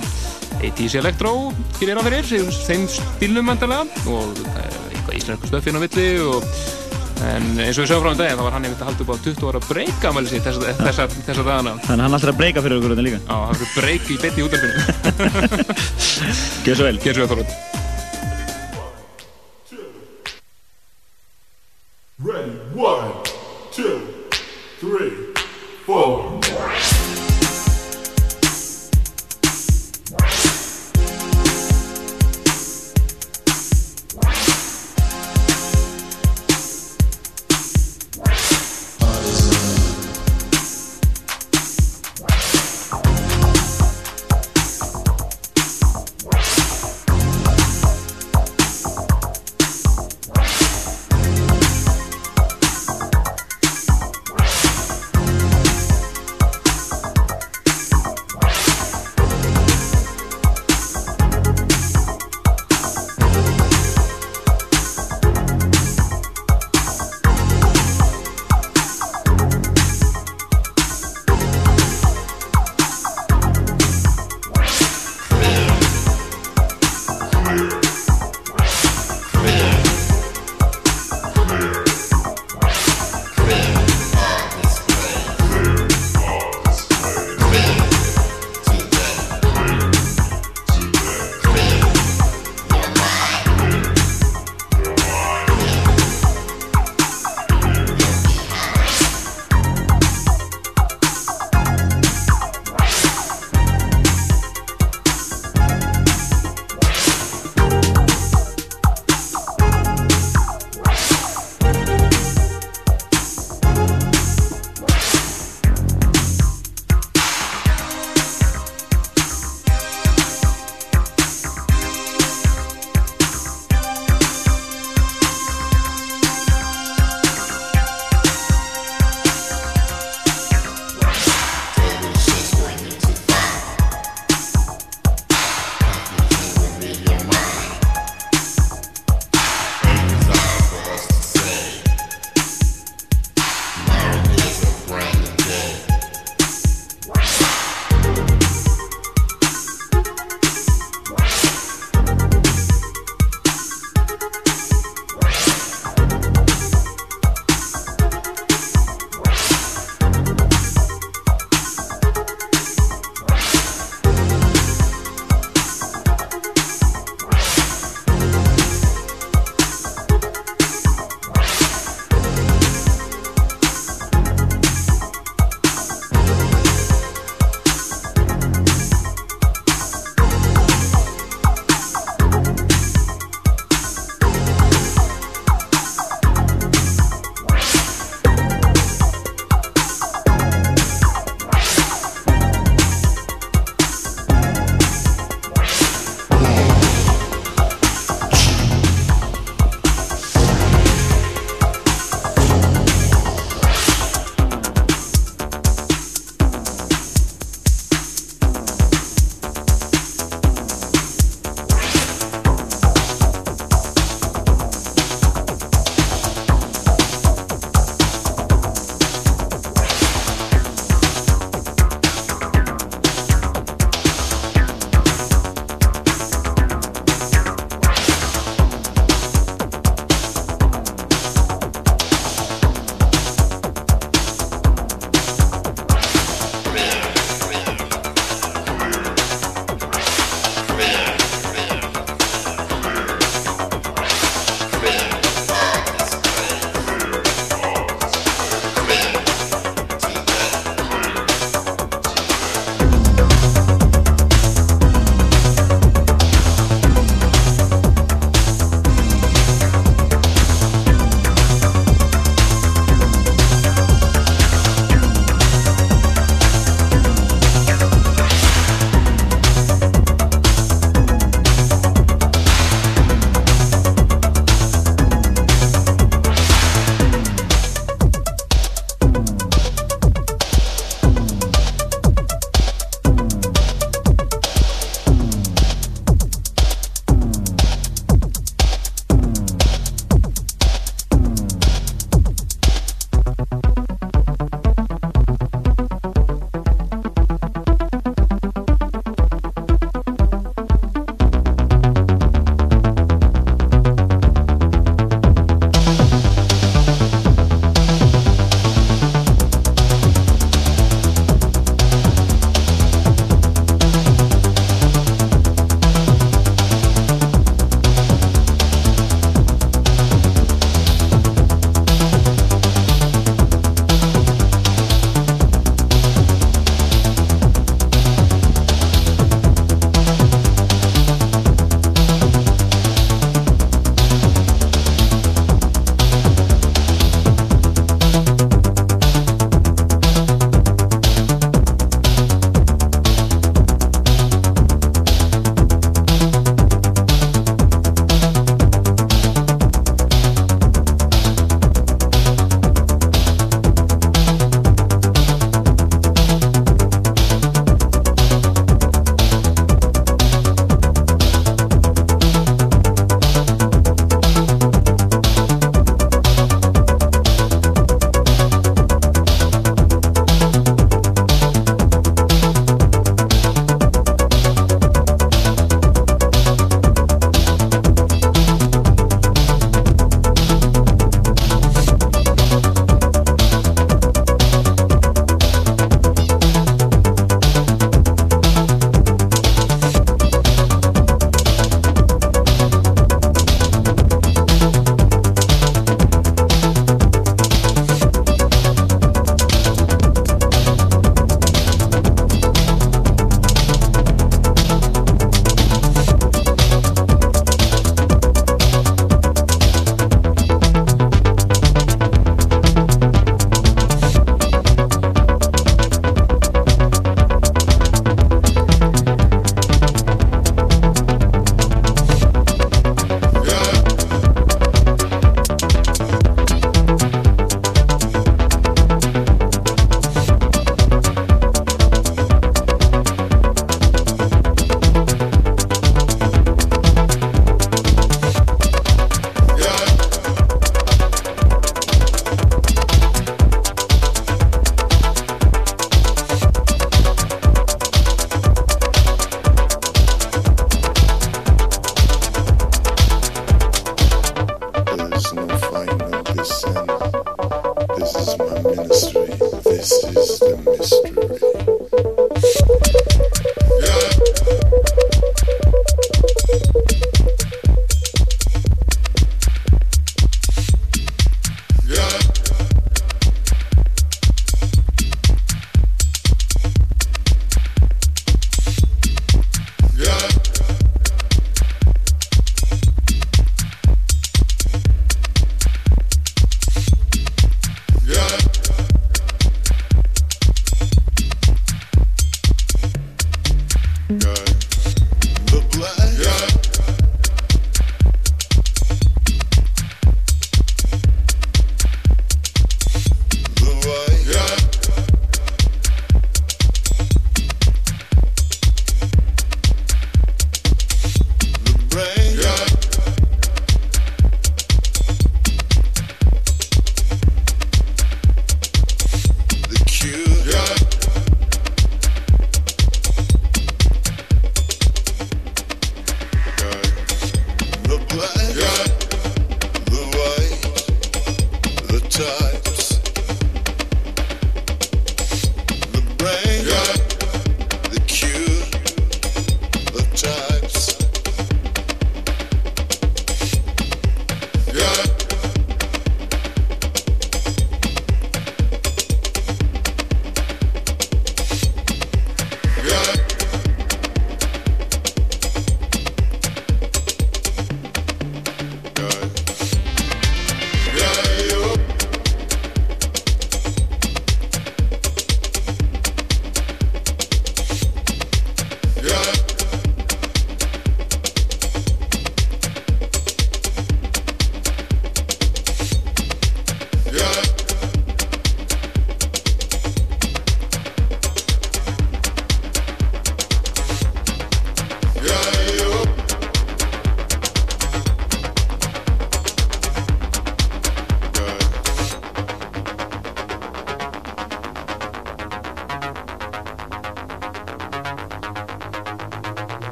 80s 0.67 0.99
Electro 1.01 1.33
gerir 1.79 2.03
á 2.03 2.05
fyrir 2.05 2.27
þeim 2.67 2.91
stílnum 2.91 3.55
vantarlega 3.55 3.87
og 4.11 4.43
eh, 4.51 4.83
eitthvað 4.91 5.17
íslensku 5.23 5.53
stöfin 5.55 5.79
á 5.79 5.85
milli 5.87 6.11
og 6.27 6.45
en 7.35 7.47
eins 7.65 7.77
og 7.79 7.85
við 7.85 7.91
sögum 7.93 8.05
frá 8.05 8.13
um 8.13 8.21
daginn 8.21 8.41
þá 8.41 8.45
var 8.47 8.57
hann 8.57 8.69
einmitt 8.69 8.83
að 8.85 8.91
halda 8.91 9.07
upp 9.07 9.13
á 9.15 9.17
20 9.27 9.49
ára 9.51 9.63
breyka 9.67 10.13
mæli 10.17 10.33
sitt 10.33 10.47
þessa, 10.47 10.75
þessa, 10.83 11.09
þessa 11.29 11.47
dagana. 11.47 11.77
Þannig 11.87 12.07
hann 12.07 12.19
alltaf 12.21 12.39
breyka 12.41 12.65
fyrir 12.65 12.81
okkur 12.81 12.95
þetta 12.95 13.07
líka. 13.09 13.23
Já, 13.25 13.37
hann 13.47 13.63
fyrir 13.63 13.73
breyk 13.81 14.13
í 14.13 14.21
beinni 14.25 14.43
í 14.43 14.47
útverfinu 14.47 14.75
Gjör 16.67 16.79
svo 16.79 16.91
vel. 16.91 17.01
Gjör 17.03 17.19
svo 17.21 17.27
vel 17.27 17.33
Þorvald 17.35 17.76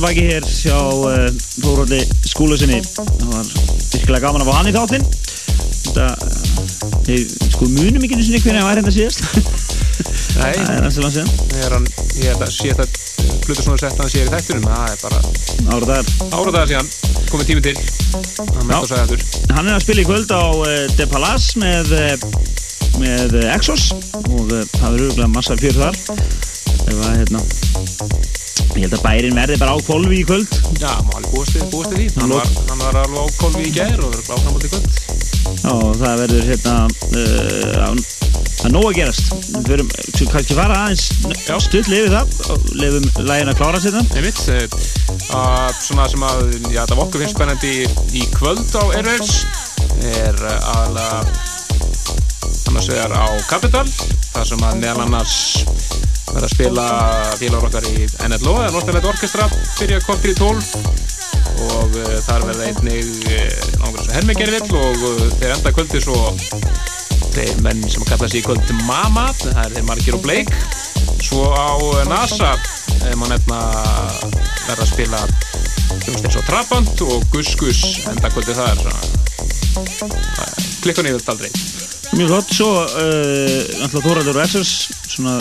að 0.00 0.06
baki 0.06 0.22
hér 0.30 0.46
hjá 0.48 0.76
uh, 0.80 1.26
Þóróldi 1.60 1.98
skúlasinni. 2.24 2.78
Það 2.96 3.32
var 3.34 3.48
virkilega 3.50 4.22
gaman 4.24 4.44
að 4.44 4.48
fá 4.48 4.54
hann 4.56 4.70
í 4.70 4.72
þáttinn. 4.72 5.04
Þetta, 5.80 6.06
uh, 6.16 7.24
sko 7.52 7.68
munum 7.74 8.06
ekki 8.06 8.16
einu 8.16 8.24
sinni 8.24 8.40
hvernig 8.40 8.62
hann 8.62 8.68
var 8.70 8.80
hérna 8.80 8.94
síðast. 8.94 9.20
Nei, 10.40 10.54
Það 10.56 10.72
er 10.72 10.84
næstu 10.86 11.04
langt 11.04 11.16
síðan. 11.18 11.88
Ég 12.16 12.30
er 12.32 12.44
að 12.46 12.52
sé 12.54 12.70
þetta 12.70 12.86
hlutur 13.44 13.64
svona 13.66 13.80
sett 13.82 13.98
að 13.98 14.02
hann 14.04 14.12
sé 14.14 14.22
í 14.22 14.30
þættunum, 14.30 14.68
það 14.70 14.94
er 14.94 14.98
bara 15.02 15.18
Áradagar. 15.74 16.12
áradagar 16.30 16.70
síðan, 16.70 16.90
komið 17.28 17.50
tími 17.50 17.64
til. 17.66 17.76
Hann 19.50 19.66
er 19.68 19.74
að 19.74 19.84
spila 19.84 20.04
í 20.04 20.06
kvöld 20.08 20.32
á 20.32 20.44
uh, 20.48 20.68
De 20.96 21.08
Palace 21.10 21.60
með, 21.60 21.92
með 23.02 23.36
Exos 23.52 23.90
og 24.22 24.48
það 24.48 24.86
verður 24.86 25.10
auðvitað 25.10 25.34
massa 25.36 25.58
fjör 25.60 25.82
þar. 25.82 26.00
Ef 26.80 26.96
að, 26.96 27.12
hérna, 27.20 27.44
ég 28.80 28.86
held 28.88 28.96
að 28.96 29.04
bærin 29.04 29.36
verði 29.36 29.56
bara 29.60 29.74
á 29.76 29.78
kolvi 29.84 30.20
í 30.22 30.26
kvöld. 30.28 30.54
Já, 30.80 30.92
má 31.04 31.12
alveg 31.18 31.32
búast 31.34 31.56
við, 31.56 31.66
því. 31.92 32.06
Hann 32.16 32.32
var, 32.32 32.48
hann 32.70 32.80
var 32.86 33.00
alveg 33.02 33.20
á 33.20 33.26
kolvi 33.40 33.66
í 33.68 33.74
gær 33.76 34.00
og 34.00 34.14
verður 34.14 34.38
áframald 34.38 34.64
í 34.64 34.70
kvöld. 34.72 35.28
Já, 35.60 35.74
það 36.00 36.22
verður 36.22 36.48
hérna 36.48 36.74
uh, 36.88 37.90
á- 37.90 38.20
að 38.60 38.96
gerast 38.96 39.30
við 39.54 39.68
verum 39.70 39.90
kannski 40.30 40.56
fara 40.56 40.78
aðeins 40.84 41.06
stutt 41.64 41.88
lifið 41.88 42.12
það 42.12 42.34
og 42.52 42.66
lifum 42.76 43.06
lægin 43.28 43.52
að 43.52 43.60
klára 43.60 43.80
sér 43.80 43.96
það 43.96 44.16
Einmitt, 44.20 44.40
uh, 44.52 44.64
að 45.36 45.78
svona 45.80 46.08
sem 46.12 46.26
að, 46.28 46.42
já, 46.68 46.82
það 46.84 46.96
var 46.96 47.04
okkur 47.06 47.24
finnst 47.24 47.36
spennandi 47.36 47.72
í 48.20 48.26
kvöld 48.36 48.76
á 48.76 48.84
Airwaves 48.96 49.34
er 50.00 50.44
aðalega 50.60 51.24
annars 52.70 52.90
vegar 52.92 53.12
á 53.16 53.26
Capital, 53.50 53.86
þar 54.30 54.46
sem 54.52 54.62
að 54.68 54.80
meðal 54.84 55.04
annars 55.08 55.36
verða 56.34 56.48
að 56.48 56.54
spila 56.54 56.86
félagur 57.40 57.68
okkar 57.68 57.88
í 57.90 58.06
NLO, 58.30 58.56
eða 58.62 58.74
Northern 58.74 58.98
Light 58.98 59.10
Orchestra, 59.10 59.48
byrja 59.78 60.02
kortir 60.06 60.34
í 60.34 60.38
12 60.38 61.08
og 61.60 61.96
uh, 62.00 62.12
þar 62.24 62.46
verða 62.48 62.68
einnig 62.70 63.08
náttúrulega 63.80 64.04
svo 64.06 64.14
hermegerfill 64.16 64.78
og 64.80 65.02
uh, 65.08 65.24
þeir 65.40 65.54
enda 65.56 65.72
kvöldi 65.76 66.02
svo 66.04 66.18
þeir 67.34 67.60
menn 67.64 67.82
sem 67.86 68.04
að 68.04 68.12
kalla 68.12 68.30
sig 68.30 68.40
í 68.40 68.46
kvöld 68.46 68.72
Mama, 68.86 69.28
það 69.40 69.60
er 69.64 69.74
þeir 69.76 69.88
margir 69.88 70.18
og 70.18 70.24
bleik 70.24 70.54
svo 71.20 71.50
á 71.52 71.76
uh, 71.76 72.02
NASA 72.08 72.54
ef 72.56 73.16
maður 73.16 73.34
nefna 73.36 73.60
verða 74.66 74.84
að 74.84 74.90
spila 74.92 75.20
hljómsið 76.00 76.26
eins 76.26 76.38
og 76.40 76.46
Trabant 76.48 77.04
og 77.06 77.26
Gus 77.32 77.52
Gus 77.60 77.80
enda 78.10 78.30
kvöldi 78.32 78.56
þar. 78.56 78.80
Klikka 80.80 81.04
niður 81.04 81.20
þetta 81.20 81.34
aldrei. 81.34 81.50
Mjög 82.16 82.32
gott, 82.34 82.54
svo 82.54 82.70
uh, 82.82 84.32
og 84.34 84.40
Exos 84.42 84.72
svona 85.10 85.36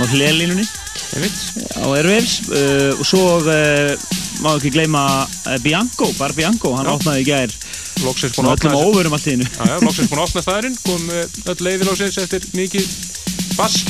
á 0.00 0.06
hlélínunni 0.08 0.64
á 0.64 1.86
Airwaves 1.92 2.32
uh, 2.48 2.92
og 2.96 3.04
svo 3.06 3.24
uh, 3.42 3.92
má 4.40 4.54
ekki 4.56 4.72
gleyma 4.72 5.02
uh, 5.26 5.56
Bianco, 5.64 6.08
Bar 6.18 6.32
Bianco 6.36 6.72
hann 6.76 6.88
Já. 6.88 6.94
opnaði 6.96 7.24
í 7.24 7.28
gær. 7.28 7.54
Loksins 8.00 8.32
búin 8.36 8.48
að 8.48 8.64
öllum 8.64 8.78
opna 8.80 9.18
Já, 9.20 9.64
já, 9.68 9.76
loksins 9.84 10.08
búin 10.08 10.22
að 10.22 10.28
opna 10.28 10.44
staðurinn, 10.46 10.78
kom 10.86 11.10
uh, 11.12 11.24
öll 11.52 11.66
leiðir 11.66 11.92
á 11.92 11.94
sér 11.98 12.22
eftir 12.24 12.46
mikið 12.56 12.88
bass 13.58 13.82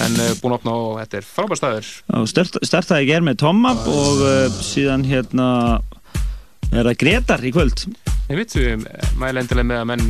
en 0.00 0.16
uh, 0.16 0.32
búin 0.40 0.54
að 0.54 0.58
opna 0.60 0.76
og 0.78 0.98
þetta 1.02 1.20
er 1.20 1.28
frábær 1.28 1.60
staður. 1.60 1.90
Start, 2.30 2.60
startaði 2.64 3.08
í 3.08 3.10
gær 3.12 3.26
með 3.26 3.40
Tomma 3.44 3.74
og 3.90 4.24
síðan 4.64 5.04
hérna 5.08 5.50
er 6.70 6.86
það 6.86 7.00
Gretar 7.02 7.44
í 7.44 7.52
kvöld. 7.52 7.84
Ég 8.30 8.38
veit, 8.38 8.54
mæla 9.18 9.42
endilega 9.42 9.66
með 9.66 9.82
að 9.82 9.88
menn 9.90 10.06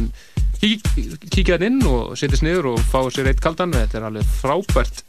kíkja 0.61 1.57
þetta 1.57 1.67
inn 1.71 1.81
og 1.89 2.15
setjast 2.21 2.45
niður 2.45 2.75
og 2.75 2.81
fá 2.93 3.01
sér 3.15 3.31
eitt 3.33 3.41
kaldan. 3.45 3.73
Þetta 3.73 4.01
er 4.01 4.07
alveg 4.11 4.33
frábært 4.41 5.03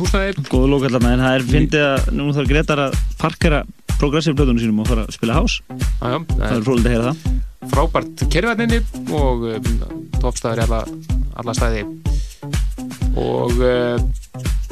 húsnæði. 0.00 0.46
Góðu 0.48 0.68
lókallarna 0.74 1.14
en 1.16 1.22
það 1.24 1.36
er 1.38 1.46
fyndið 1.50 1.86
að 1.86 2.10
nú 2.16 2.28
þarf 2.36 2.50
Gretar 2.50 2.82
að 2.86 2.98
parkera 3.20 3.62
progressive 4.00 4.36
plötunum 4.38 4.60
sínum 4.62 4.78
og 4.80 4.88
fara 4.88 5.02
að 5.04 5.12
spila 5.12 5.34
hás 5.36 5.58
Já, 5.60 6.06
já, 6.08 6.18
það 6.30 6.54
er 6.54 6.62
frólind 6.64 6.86
að 6.88 6.94
heyra 6.94 7.10
það. 7.10 7.16
frábært 7.74 8.22
kerfæðinni 8.32 8.78
og 9.12 9.44
um, 9.50 9.66
toppstæður 10.22 10.62
í 10.62 10.64
alla, 10.64 10.78
alla 11.42 11.56
stæði 11.58 11.82
og 13.20 13.60
uh, 13.60 14.00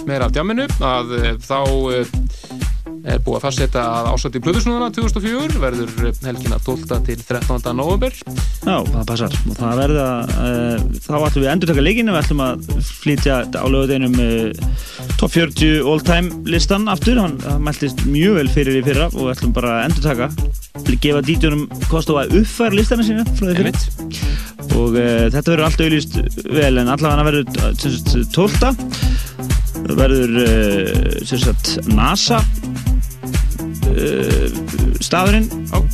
meira 0.09 0.31
af 0.31 0.33
djamminu 0.33 0.65
að 0.81 1.13
uh, 1.19 1.29
þá 1.45 1.59
uh, 1.69 2.17
er 3.15 3.23
búið 3.25 3.39
að 3.39 3.45
fastsetja 3.47 3.83
að 3.99 4.09
ásætti 4.13 4.43
plöðusnúðuna 4.45 4.89
2004 4.97 5.63
verður 5.63 5.93
uh, 6.03 6.21
helgina 6.27 6.59
12. 6.67 6.99
til 7.07 7.19
13. 7.23 7.69
november 7.79 8.15
Já, 8.19 8.77
það 8.85 9.05
passar 9.09 9.37
og 9.39 9.59
það 9.59 9.83
verða, 9.83 10.07
uh, 10.29 10.87
þá 11.05 11.13
ætlum 11.19 11.43
við 11.43 11.49
að 11.49 11.53
endur 11.55 11.73
taka 11.73 11.85
leikinu, 11.87 12.15
við 12.15 12.23
ætlum 12.23 12.45
að 12.45 12.69
flytja 13.03 13.39
á 13.49 13.67
lögudeginum 13.69 14.19
uh, 14.25 15.13
top 15.21 15.35
40 15.35 15.89
all 15.89 16.05
time 16.05 16.43
listan 16.49 16.89
aftur, 16.93 17.21
hann, 17.23 17.39
hann 17.47 17.65
mæltist 17.65 18.05
mjög 18.09 18.41
vel 18.41 18.49
fyrir 18.57 18.81
í 18.81 18.85
fyrra 18.87 19.11
og 19.13 19.21
við 19.23 19.35
ætlum 19.37 19.55
bara 19.57 19.77
að 19.79 19.89
endur 19.89 20.09
taka 20.09 20.97
gefa 20.99 21.23
dítjunum 21.23 21.67
kost 21.93 22.11
á 22.11 22.15
að 22.19 22.41
uppfæra 22.41 22.75
listana 22.75 23.07
sína 23.07 23.25
frá 23.39 23.51
því 23.51 23.57
fyrir 23.61 24.29
og 24.79 24.97
uh, 24.99 25.29
þetta 25.33 25.53
verður 25.53 25.67
allt 25.69 25.85
auðlýst 25.87 26.19
vel 26.49 26.75
en 26.83 26.93
allavega 26.93 27.29
verður 27.31 27.79
sem 27.79 27.97
sagt, 27.99 28.37
12. 28.37 29.58
Verður 29.89 31.25
sem 31.27 31.41
sagt, 31.41 31.79
NASA 31.89 32.43
uh, 33.89 34.47
staðurinn. 35.01 35.49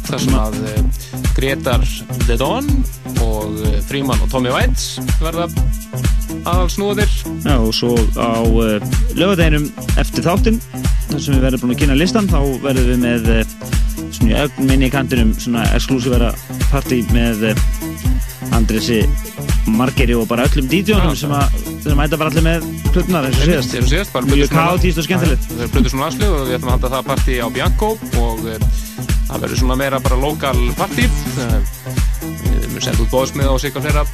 Þar 0.05 0.21
sem 0.23 0.37
að 0.39 0.59
uh, 0.61 0.81
Gretar 1.35 1.85
The 2.27 2.37
Dawn 2.41 2.69
og 3.25 3.59
Fríman 3.89 4.21
og 4.23 4.31
Tommy 4.33 4.53
White 4.55 5.05
verða 5.23 5.49
aðal 6.45 6.69
snúðir 6.73 7.11
Já, 7.45 7.57
og 7.57 7.73
svo 7.75 7.95
á 8.21 8.43
lögadeginum 9.17 9.67
eftir 10.01 10.27
þáttinn 10.27 10.61
þar 11.09 11.21
sem 11.21 11.37
við 11.37 11.45
verðum 11.47 11.65
búin 11.65 11.75
að 11.75 11.81
kynna 11.83 11.99
listan 11.99 12.31
þá 12.31 12.39
verðum 12.65 12.91
við 12.91 13.03
með 13.05 13.29
svona 14.15 14.45
ögn 14.45 14.69
minni 14.69 14.89
í 14.89 14.95
kantinum 14.95 15.33
svona 15.39 15.65
exklusívera 15.77 16.33
partí 16.71 17.03
með 17.15 17.49
Andresi 18.55 19.03
Margeri 19.67 20.15
og 20.15 20.27
bara 20.29 20.45
öllum 20.49 20.67
DJ-unum 20.69 21.15
sem 21.17 21.33
að 21.33 21.55
þeir 21.85 21.97
mæta 21.99 22.19
bara 22.21 22.31
allir 22.33 22.45
með 22.45 22.67
plötunar 22.93 23.29
eins 23.29 23.39
og 23.41 23.47
síðast. 23.49 23.75
eins 23.75 23.87
og 23.87 23.93
síðast 23.95 24.13
bara 24.13 24.29
mjög 24.29 24.51
kaotíst 24.53 25.01
og 25.01 25.07
skemmtilegt. 25.09 25.47
Það 25.51 25.63
er 25.67 25.73
plötu 25.75 25.93
svona 25.93 26.09
aðslug 26.11 26.35
og 26.37 26.45
við 26.49 26.57
ætlum 26.59 26.71
að 26.71 26.77
halda 26.77 26.91
það 26.95 27.09
partí 27.09 27.39
á 27.41 27.47
Bianco 27.55 27.89
og 28.21 28.45
eh, 28.53 28.67
það 29.31 29.45
verður 29.47 29.61
svona 29.63 29.79
meira 29.81 30.01
bara 30.05 30.21
lokal 30.21 30.61
partí. 30.79 31.09
Eh, 31.09 31.57
við 32.45 32.69
munum 32.69 32.85
senda 32.85 33.03
út 33.07 33.13
bóðsmið 33.15 33.51
og 33.55 33.61
sig 33.65 33.77
og 33.77 33.87
fleira. 33.87 34.05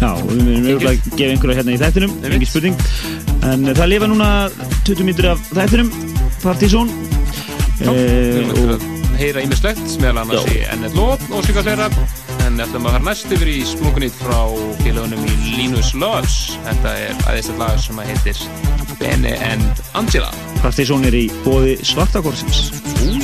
Já, 0.00 0.10
og 0.14 0.30
við 0.30 0.44
munum 0.46 0.70
auðvitað 0.70 0.92
að 0.92 1.18
gefa 1.18 1.34
einhverja 1.34 1.58
hérna 1.60 1.74
í 1.74 1.80
þættinum, 1.82 2.14
engin 2.30 2.48
spurning. 2.48 2.80
En 3.50 3.66
uh, 3.68 3.74
það 3.76 3.90
lifa 3.92 4.08
núna 4.08 4.30
20 4.86 5.04
mítur 5.10 5.30
af 5.34 5.42
þættinum, 5.50 5.92
Partizón. 6.40 6.88
Já, 7.80 7.90
við 7.90 8.00
Eh, 8.00 8.46
munum 8.48 8.74
að 8.76 8.88
heyra 9.20 9.42
ímislegt 9.44 9.96
meðal 10.00 10.22
annars 10.22 10.46
í 10.48 10.62
NLO 10.78 11.10
og 11.16 11.30
og 11.36 11.44
fleira 11.44 11.88
en 12.46 12.60
ætlum 12.62 12.86
að 12.88 12.96
fara 12.96 13.06
næst 13.10 13.32
yfir 13.34 13.50
í 13.52 13.58
splunkunýtt 13.68 14.16
frá 14.20 14.38
félagunum 14.84 15.26
í 15.26 15.34
Linus 15.58 15.92
Loves 15.98 16.38
þetta 16.68 16.94
er 17.06 17.26
aðeins 17.26 17.52
að 17.54 17.60
lag 17.64 17.82
sem 17.84 18.00
að 18.00 18.14
heitir 18.14 18.46
Bene 19.00 19.36
and 19.50 19.84
Angela 19.98 20.32
Partizón 20.60 21.06
er 21.08 21.14
í 21.16 21.22
bóði 21.40 21.78
Svartakorsins. 21.88 22.66
Úi 23.08 23.19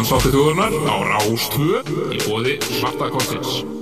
dansáttu 0.00 0.30
þjóðurnar 0.32 0.72
á 0.88 0.96
Rástvö 1.04 1.82
í 2.16 2.22
bóði 2.24 2.56
Svarta 2.64 3.10
Korsins. 3.12 3.79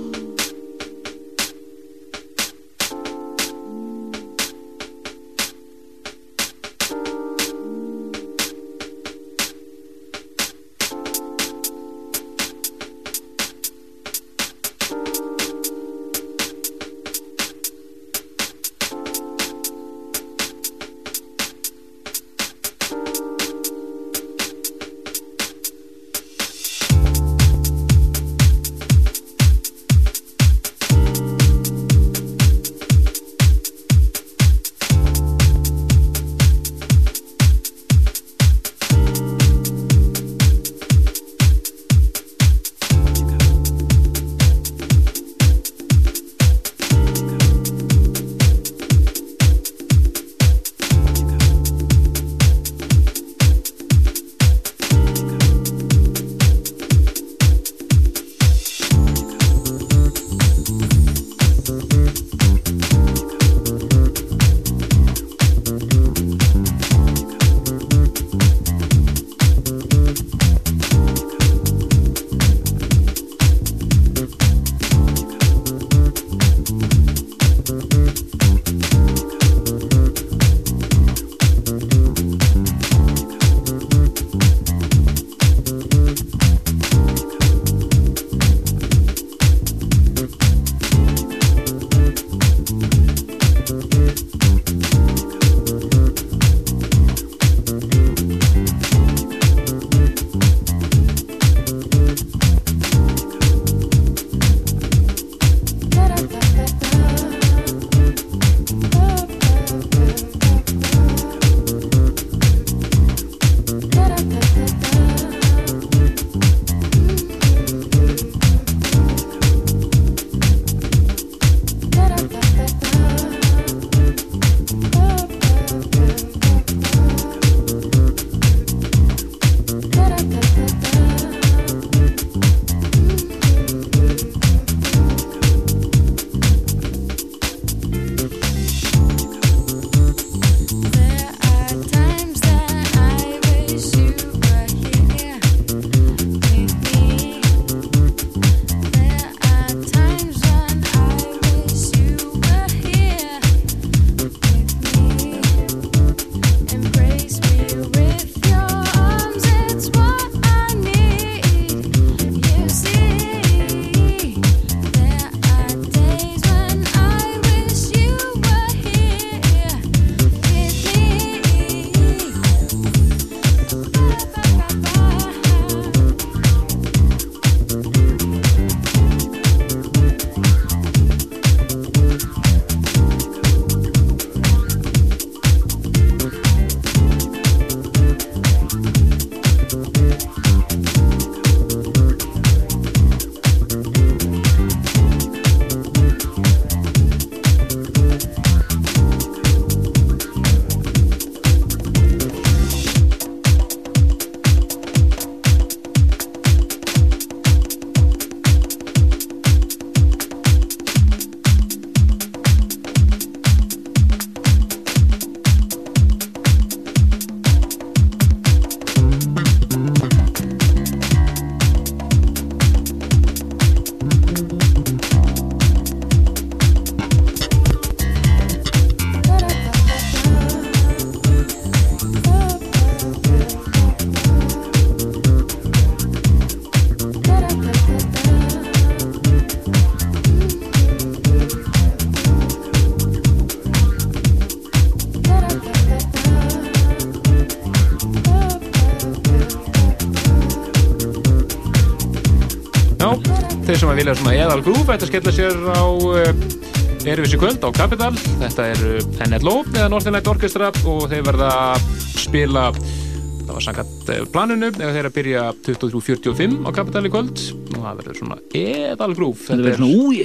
Sem 253.89 253.95
að 253.95 254.01
vilja 254.03 254.13
svona 254.19 254.33
eðal 254.37 254.61
grúf 254.61 254.89
ætti 254.93 255.05
að 255.05 255.09
skella 255.09 255.31
sér 255.33 255.55
á 255.65 255.81
uh, 255.81 257.07
Erfissi 257.09 257.37
kvöld 257.41 257.63
á 257.65 257.69
Capital 257.73 258.11
þetta 258.37 258.65
er 258.69 258.81
uh, 258.85 259.23
NLO 259.25 259.53
eða 259.71 259.87
Northern 259.89 260.13
Light 260.13 260.29
Orchestra 260.29 260.67
og 260.91 261.07
þeir 261.09 261.23
verða 261.25 261.47
að 261.71 261.87
spila 262.21 262.67
það 262.75 263.49
var 263.55 263.65
sangat 263.65 264.11
uh, 264.13 264.19
planinu 264.29 264.69
eða 264.69 264.91
þeir 264.93 265.09
að 265.09 265.15
byrja 265.15 265.45
23.45 265.65 266.53
á 266.61 266.69
Capital 266.75 267.03
í 267.09 267.13
kvöld. 267.15 267.41
Og 267.71 267.79
það 267.79 268.03
verður 268.03 268.19
svona 268.19 268.39
eðal 268.61 269.09
grúf 269.17 269.47
Þetta 269.49 269.89
úi 269.89 270.21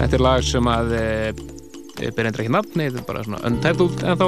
Þetta 0.00 0.10
er 0.16 0.26
lag 0.30 0.48
sem 0.48 0.72
að 0.72 0.96
uh, 1.02 1.44
ber 2.00 2.30
endur 2.30 2.46
ekki 2.46 2.56
nafni, 2.56 2.88
þetta 2.88 3.02
er 3.02 3.08
bara 3.12 3.26
svona 3.28 3.44
untitled 3.50 4.06
en 4.06 4.22
þá 4.22 4.26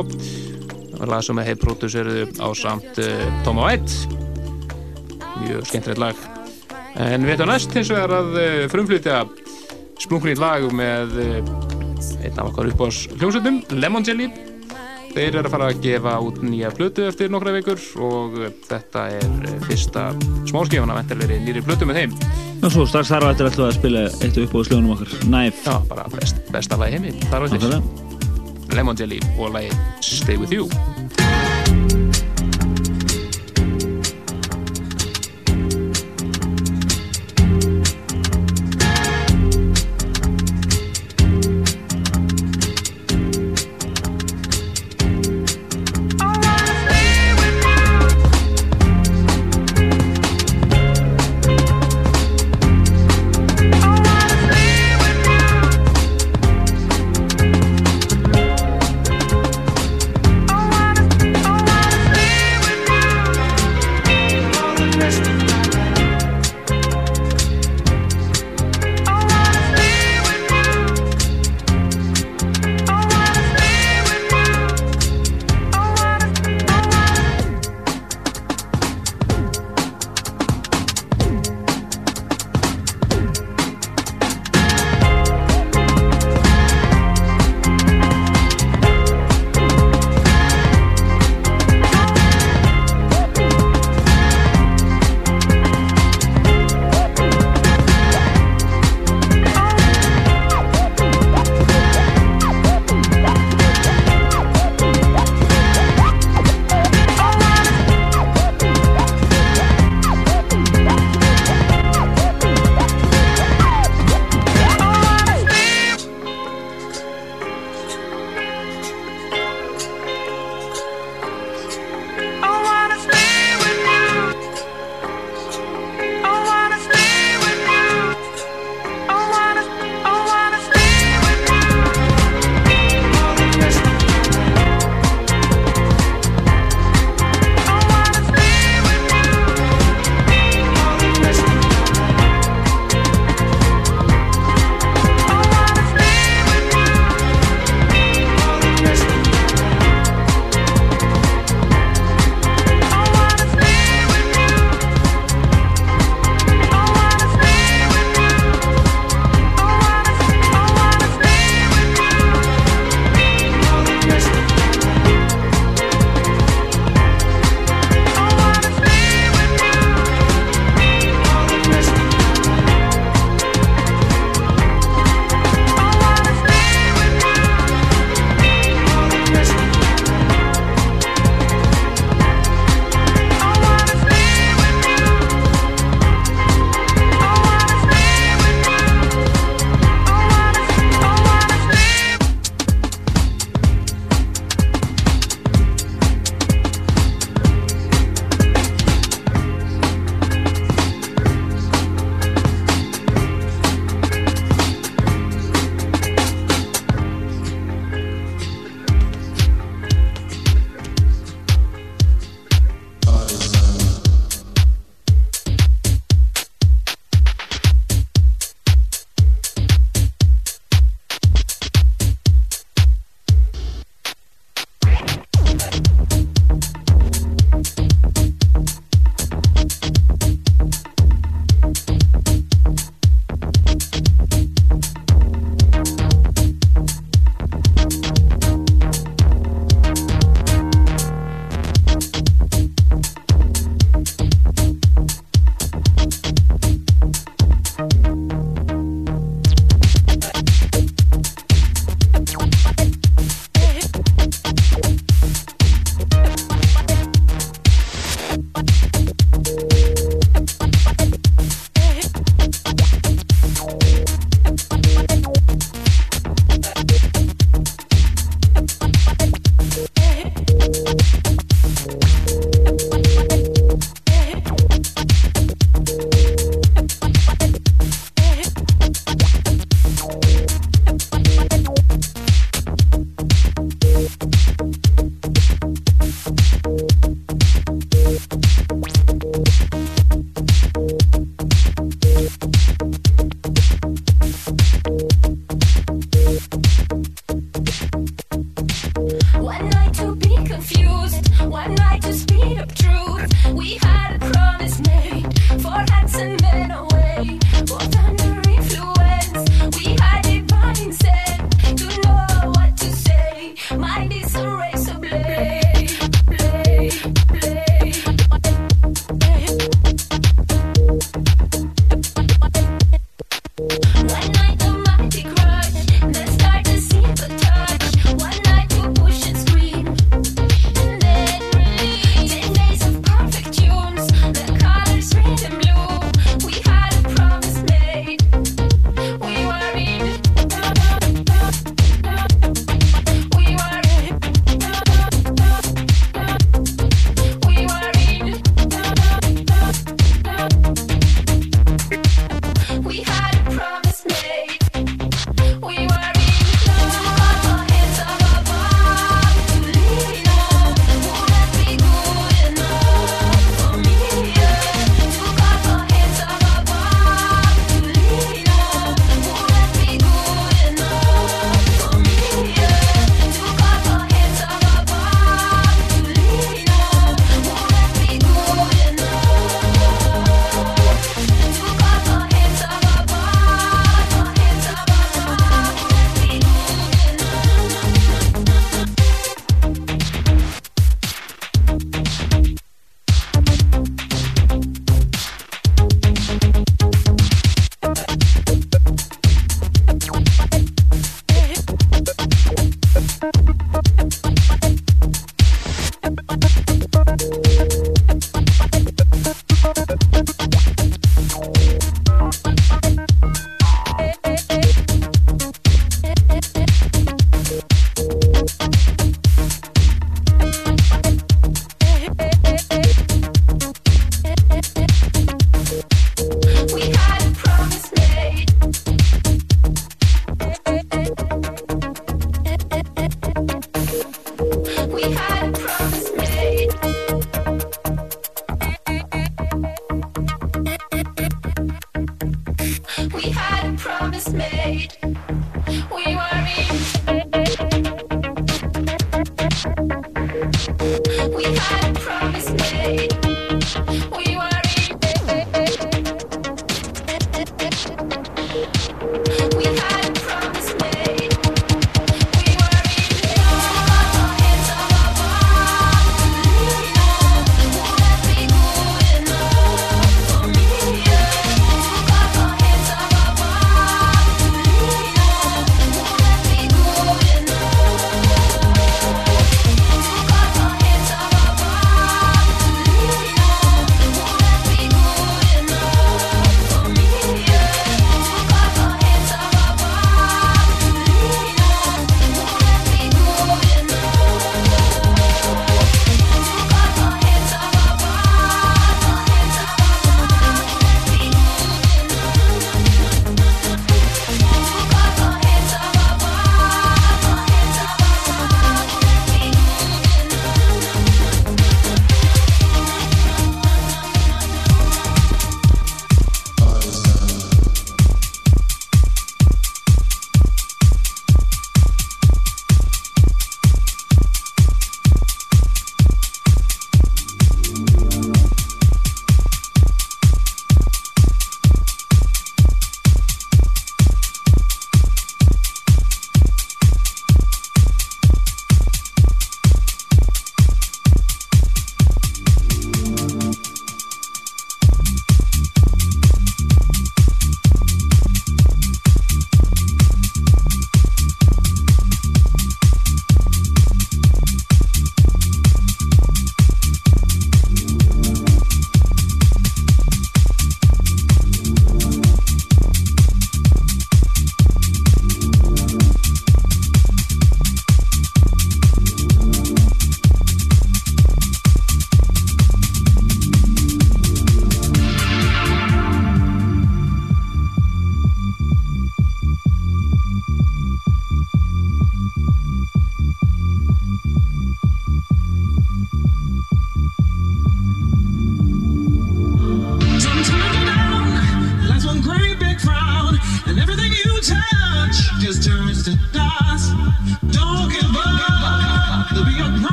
það 0.85 1.01
var 1.01 1.15
lag 1.15 1.24
sem 1.31 1.40
að 1.40 1.52
heið 1.55 1.65
pródúseruðu 1.65 2.28
á 2.36 2.48
samt 2.52 3.05
Tom 3.48 3.65
White. 3.65 4.20
Mjög 5.40 5.73
skemmtilegt 5.73 6.05
lag 6.05 6.23
En 6.94 7.24
við 7.24 7.34
veitum 7.34 7.50
næst 7.50 7.74
hins 7.74 7.90
vegar 7.90 8.12
að 8.20 8.36
uh, 8.38 8.64
frumflytja 8.70 9.24
splunkunýtt 10.04 10.42
lag 10.42 10.66
með 10.74 11.16
uh, 11.18 11.38
einn 12.22 12.38
af 12.38 12.50
okkar 12.50 12.70
uppáðs 12.70 13.04
hljómsveitum, 13.16 13.62
Lemon 13.80 14.06
Jelly. 14.06 14.28
Þeir 15.14 15.28
eru 15.38 15.44
að 15.44 15.52
fara 15.52 15.66
að 15.70 15.82
gefa 15.82 16.14
út 16.26 16.40
nýja 16.42 16.72
flötu 16.74 17.04
eftir 17.06 17.30
nokkra 17.30 17.54
vikur 17.54 17.82
og 18.02 18.38
uh, 18.38 18.48
þetta 18.70 19.06
er 19.18 19.60
fyrsta 19.66 20.08
smáskifana 20.50 20.98
vendarleiri 21.00 21.42
nýri 21.42 21.66
flötu 21.66 21.90
með 21.90 22.02
þeim. 22.02 22.18
Og 22.64 22.70
svo 22.72 22.86
strax 22.88 23.10
þar 23.10 23.26
á 23.26 23.32
eftir 23.34 23.50
ætlum 23.50 23.66
við 23.66 23.70
að 23.72 23.78
spila 23.80 24.08
eitt 24.22 24.42
uppáðs 24.46 24.72
hljónum 24.72 24.96
okkar, 24.96 25.14
Knife. 25.26 25.64
Já, 25.66 25.78
bara 25.90 26.10
best, 26.14 26.42
besta 26.54 26.78
lagi 26.78 27.00
heimi, 27.00 27.16
þar 27.26 27.42
á 27.42 27.46
eftir. 27.50 27.80
Lemon 28.74 28.98
Jelly 28.98 29.22
og 29.34 29.54
lagi 29.54 29.74
Stay 30.02 30.38
With 30.38 30.54
You. 30.54 30.70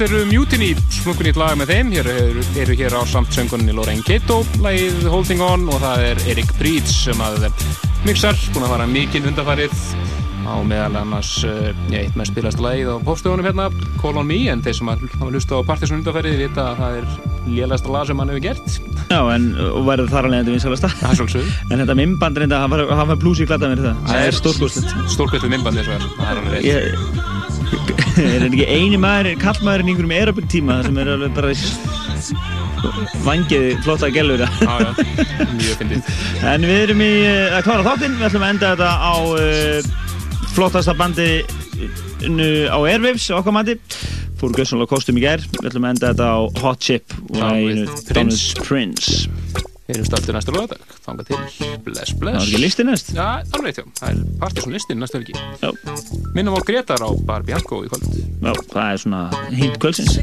Þetta 0.00 0.16
eru 0.16 0.28
Mutiny, 0.30 0.68
smunkunýtt 0.96 1.36
lag 1.36 1.56
með 1.60 1.72
þeim. 1.74 1.90
Hér 1.92 2.06
eru, 2.08 2.44
eru 2.62 2.76
hér 2.78 2.94
á 2.96 3.02
samt 3.04 3.34
söngunni 3.36 3.74
Lorraine 3.76 4.04
Kato, 4.06 4.38
lagið 4.64 5.02
Holding 5.12 5.42
On 5.44 5.66
og 5.68 5.80
það 5.82 6.04
er 6.06 6.20
Erik 6.32 6.52
Breeds 6.56 6.94
sem 7.04 7.20
að 7.20 7.50
mixar, 8.06 8.38
búin 8.54 8.64
að 8.64 8.72
fara 8.72 8.86
mikinn 8.88 9.28
undarfarið 9.28 9.74
á 10.48 10.56
meðal 10.64 11.02
annars 11.02 11.34
uh, 11.44 11.68
eitt 11.92 12.16
með 12.16 12.30
spilast 12.30 12.62
lagið 12.64 12.94
á 12.96 13.04
popstöðunum 13.04 13.50
hérna, 13.50 13.66
Call 14.00 14.16
On 14.16 14.24
Me, 14.24 14.38
en 14.48 14.62
þeir 14.64 14.78
sem 14.78 14.88
að 14.88 15.04
hafa 15.18 15.28
hlusta 15.34 15.60
á 15.60 15.68
Partisan 15.68 16.00
undarfarið 16.00 16.40
vita 16.46 16.64
að 16.70 16.80
það 16.80 16.96
er 17.02 17.10
lélægsta 17.50 17.92
lag 17.92 18.08
sem 18.08 18.22
hann 18.22 18.32
hefur 18.32 18.44
gert. 18.46 18.78
Já, 19.10 19.20
en 19.34 19.50
verður 19.84 20.12
þar 20.14 20.30
alveg 20.30 20.46
endur 20.46 20.56
vinsalasta. 20.56 20.92
Það 21.02 21.12
er 21.12 21.20
svolítið. 21.20 21.52
En 21.68 21.82
þetta 21.82 21.98
mimband 22.00 22.40
reynda, 22.40 22.62
hann 22.64 22.72
var, 22.72 22.86
hann 23.02 23.12
var 23.12 23.20
blúsi 23.20 23.48
glada 23.50 23.68
mér 23.68 23.84
það. 23.90 24.00
Það 24.08 24.30
er. 24.30 24.40
Stórkostlegt 24.40 25.50
mimband 25.52 25.82
þess 25.82 25.92
að 25.98 26.08
það 26.16 26.30
er 26.30 26.42
alveg 26.46 27.29
er 28.34 28.46
ekki 28.46 28.66
eini 28.68 28.98
maður, 29.00 29.34
kallmaðurinn 29.40 29.90
í 29.90 29.94
einhverjum 29.94 30.16
aerobic 30.16 30.50
tíma 30.52 30.80
sem 30.84 30.98
er 31.00 31.12
alveg 31.14 31.34
bara 31.36 31.52
vangið 33.24 33.66
flotta 33.84 34.10
gælur. 34.12 34.44
Já, 34.44 34.72
já, 34.80 34.90
mjög 35.56 35.80
fyndið. 35.80 36.12
En 36.52 36.68
við 36.68 36.84
erum 36.86 37.04
í 37.04 37.10
eh, 37.24 37.56
að 37.56 37.66
klára 37.68 37.86
þáttinn, 37.90 38.16
við 38.20 38.28
ætlum 38.30 38.46
að 38.46 38.54
enda 38.54 38.72
þetta 38.74 38.90
á 38.96 39.14
uh, 39.34 39.90
flottasta 40.54 40.96
bandi 40.98 41.28
á 42.68 42.78
Airwaves, 42.78 43.30
okkar 43.36 43.56
mandi. 43.56 43.78
Fóru 44.40 44.56
gössanlega 44.56 44.88
kostum 44.94 45.20
í 45.20 45.24
gær, 45.24 45.44
við 45.58 45.70
ætlum 45.72 45.88
að 45.88 45.94
enda 45.96 46.14
þetta 46.14 46.32
á 46.32 46.38
Hot 46.64 46.84
Chip 46.84 47.16
og 47.36 47.86
Prince. 48.08 48.56
Prince. 48.64 49.39
Erum 49.90 50.06
startið 50.06 50.36
næsta 50.36 50.52
lögadag, 50.54 50.82
þanga 51.02 51.24
til, 51.26 51.38
bless, 51.86 52.12
bless. 52.14 52.14
Það 52.20 52.36
var 52.36 52.44
ekki 52.44 52.60
listi 52.62 52.86
næst? 52.86 53.10
Já, 53.16 53.26
alveg, 53.58 53.80
já, 53.80 53.84
það 53.98 54.08
er 54.12 54.16
Partisan 54.42 54.76
listin 54.76 55.02
næsta 55.02 55.18
helgi. 55.18 55.34
Já. 55.58 55.70
Minnum 56.36 56.54
á 56.54 56.60
Gretar 56.68 57.02
á 57.02 57.10
Bar 57.26 57.42
Bianco 57.48 57.82
í 57.82 57.90
kvöld. 57.90 58.06
Já, 58.38 58.52
það 58.70 58.86
er 58.86 59.02
svona 59.02 59.22
hint 59.50 59.80
kvöldsins. 59.82 60.14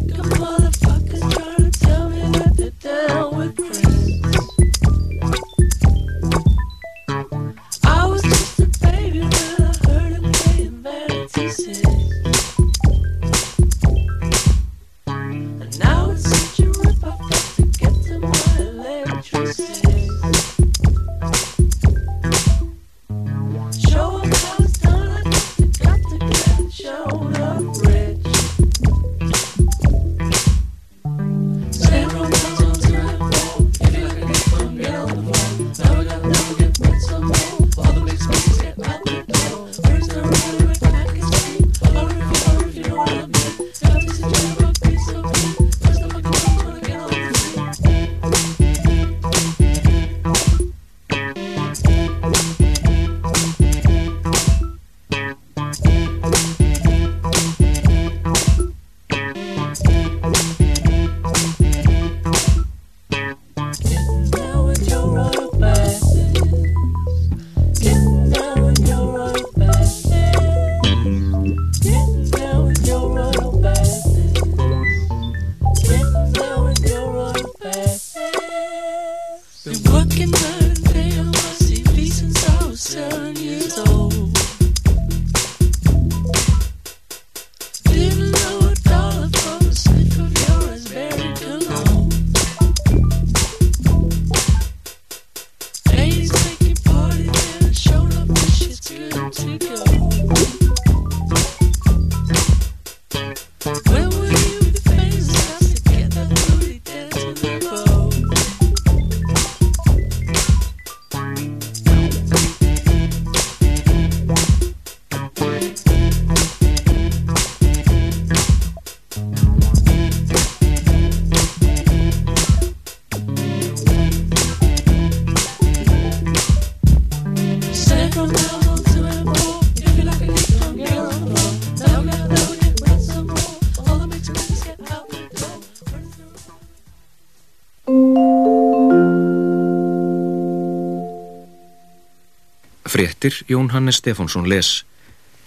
Fréttir 142.88 143.34
Jón 143.48 143.70
Hannes 143.72 143.96
Stefánsson 144.00 144.48
les. 144.48 144.86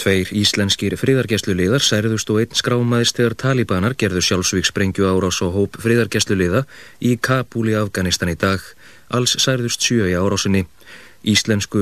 Tveir 0.01 0.29
íslenskir 0.33 0.97
friðargæsluliðar 1.01 1.85
særðust 1.85 2.31
og 2.33 2.41
einn 2.41 2.57
skrámaðist 2.57 3.17
þegar 3.17 3.37
talibanar 3.43 3.95
gerðu 4.01 4.23
sjálfsvíksprengju 4.25 5.05
árás 5.09 5.41
á 5.41 5.49
hóp 5.53 5.77
friðargæsluliða 5.81 6.65
í 7.01 7.15
Kabul 7.17 7.69
í 7.73 7.77
Afganistan 7.77 8.33
í 8.33 8.37
dag. 8.41 8.65
Alls 9.09 9.37
særðust 9.41 9.85
sjö 9.85 10.09
í 10.11 10.17
árásinni. 10.17 10.67
Íslensku 11.23 11.79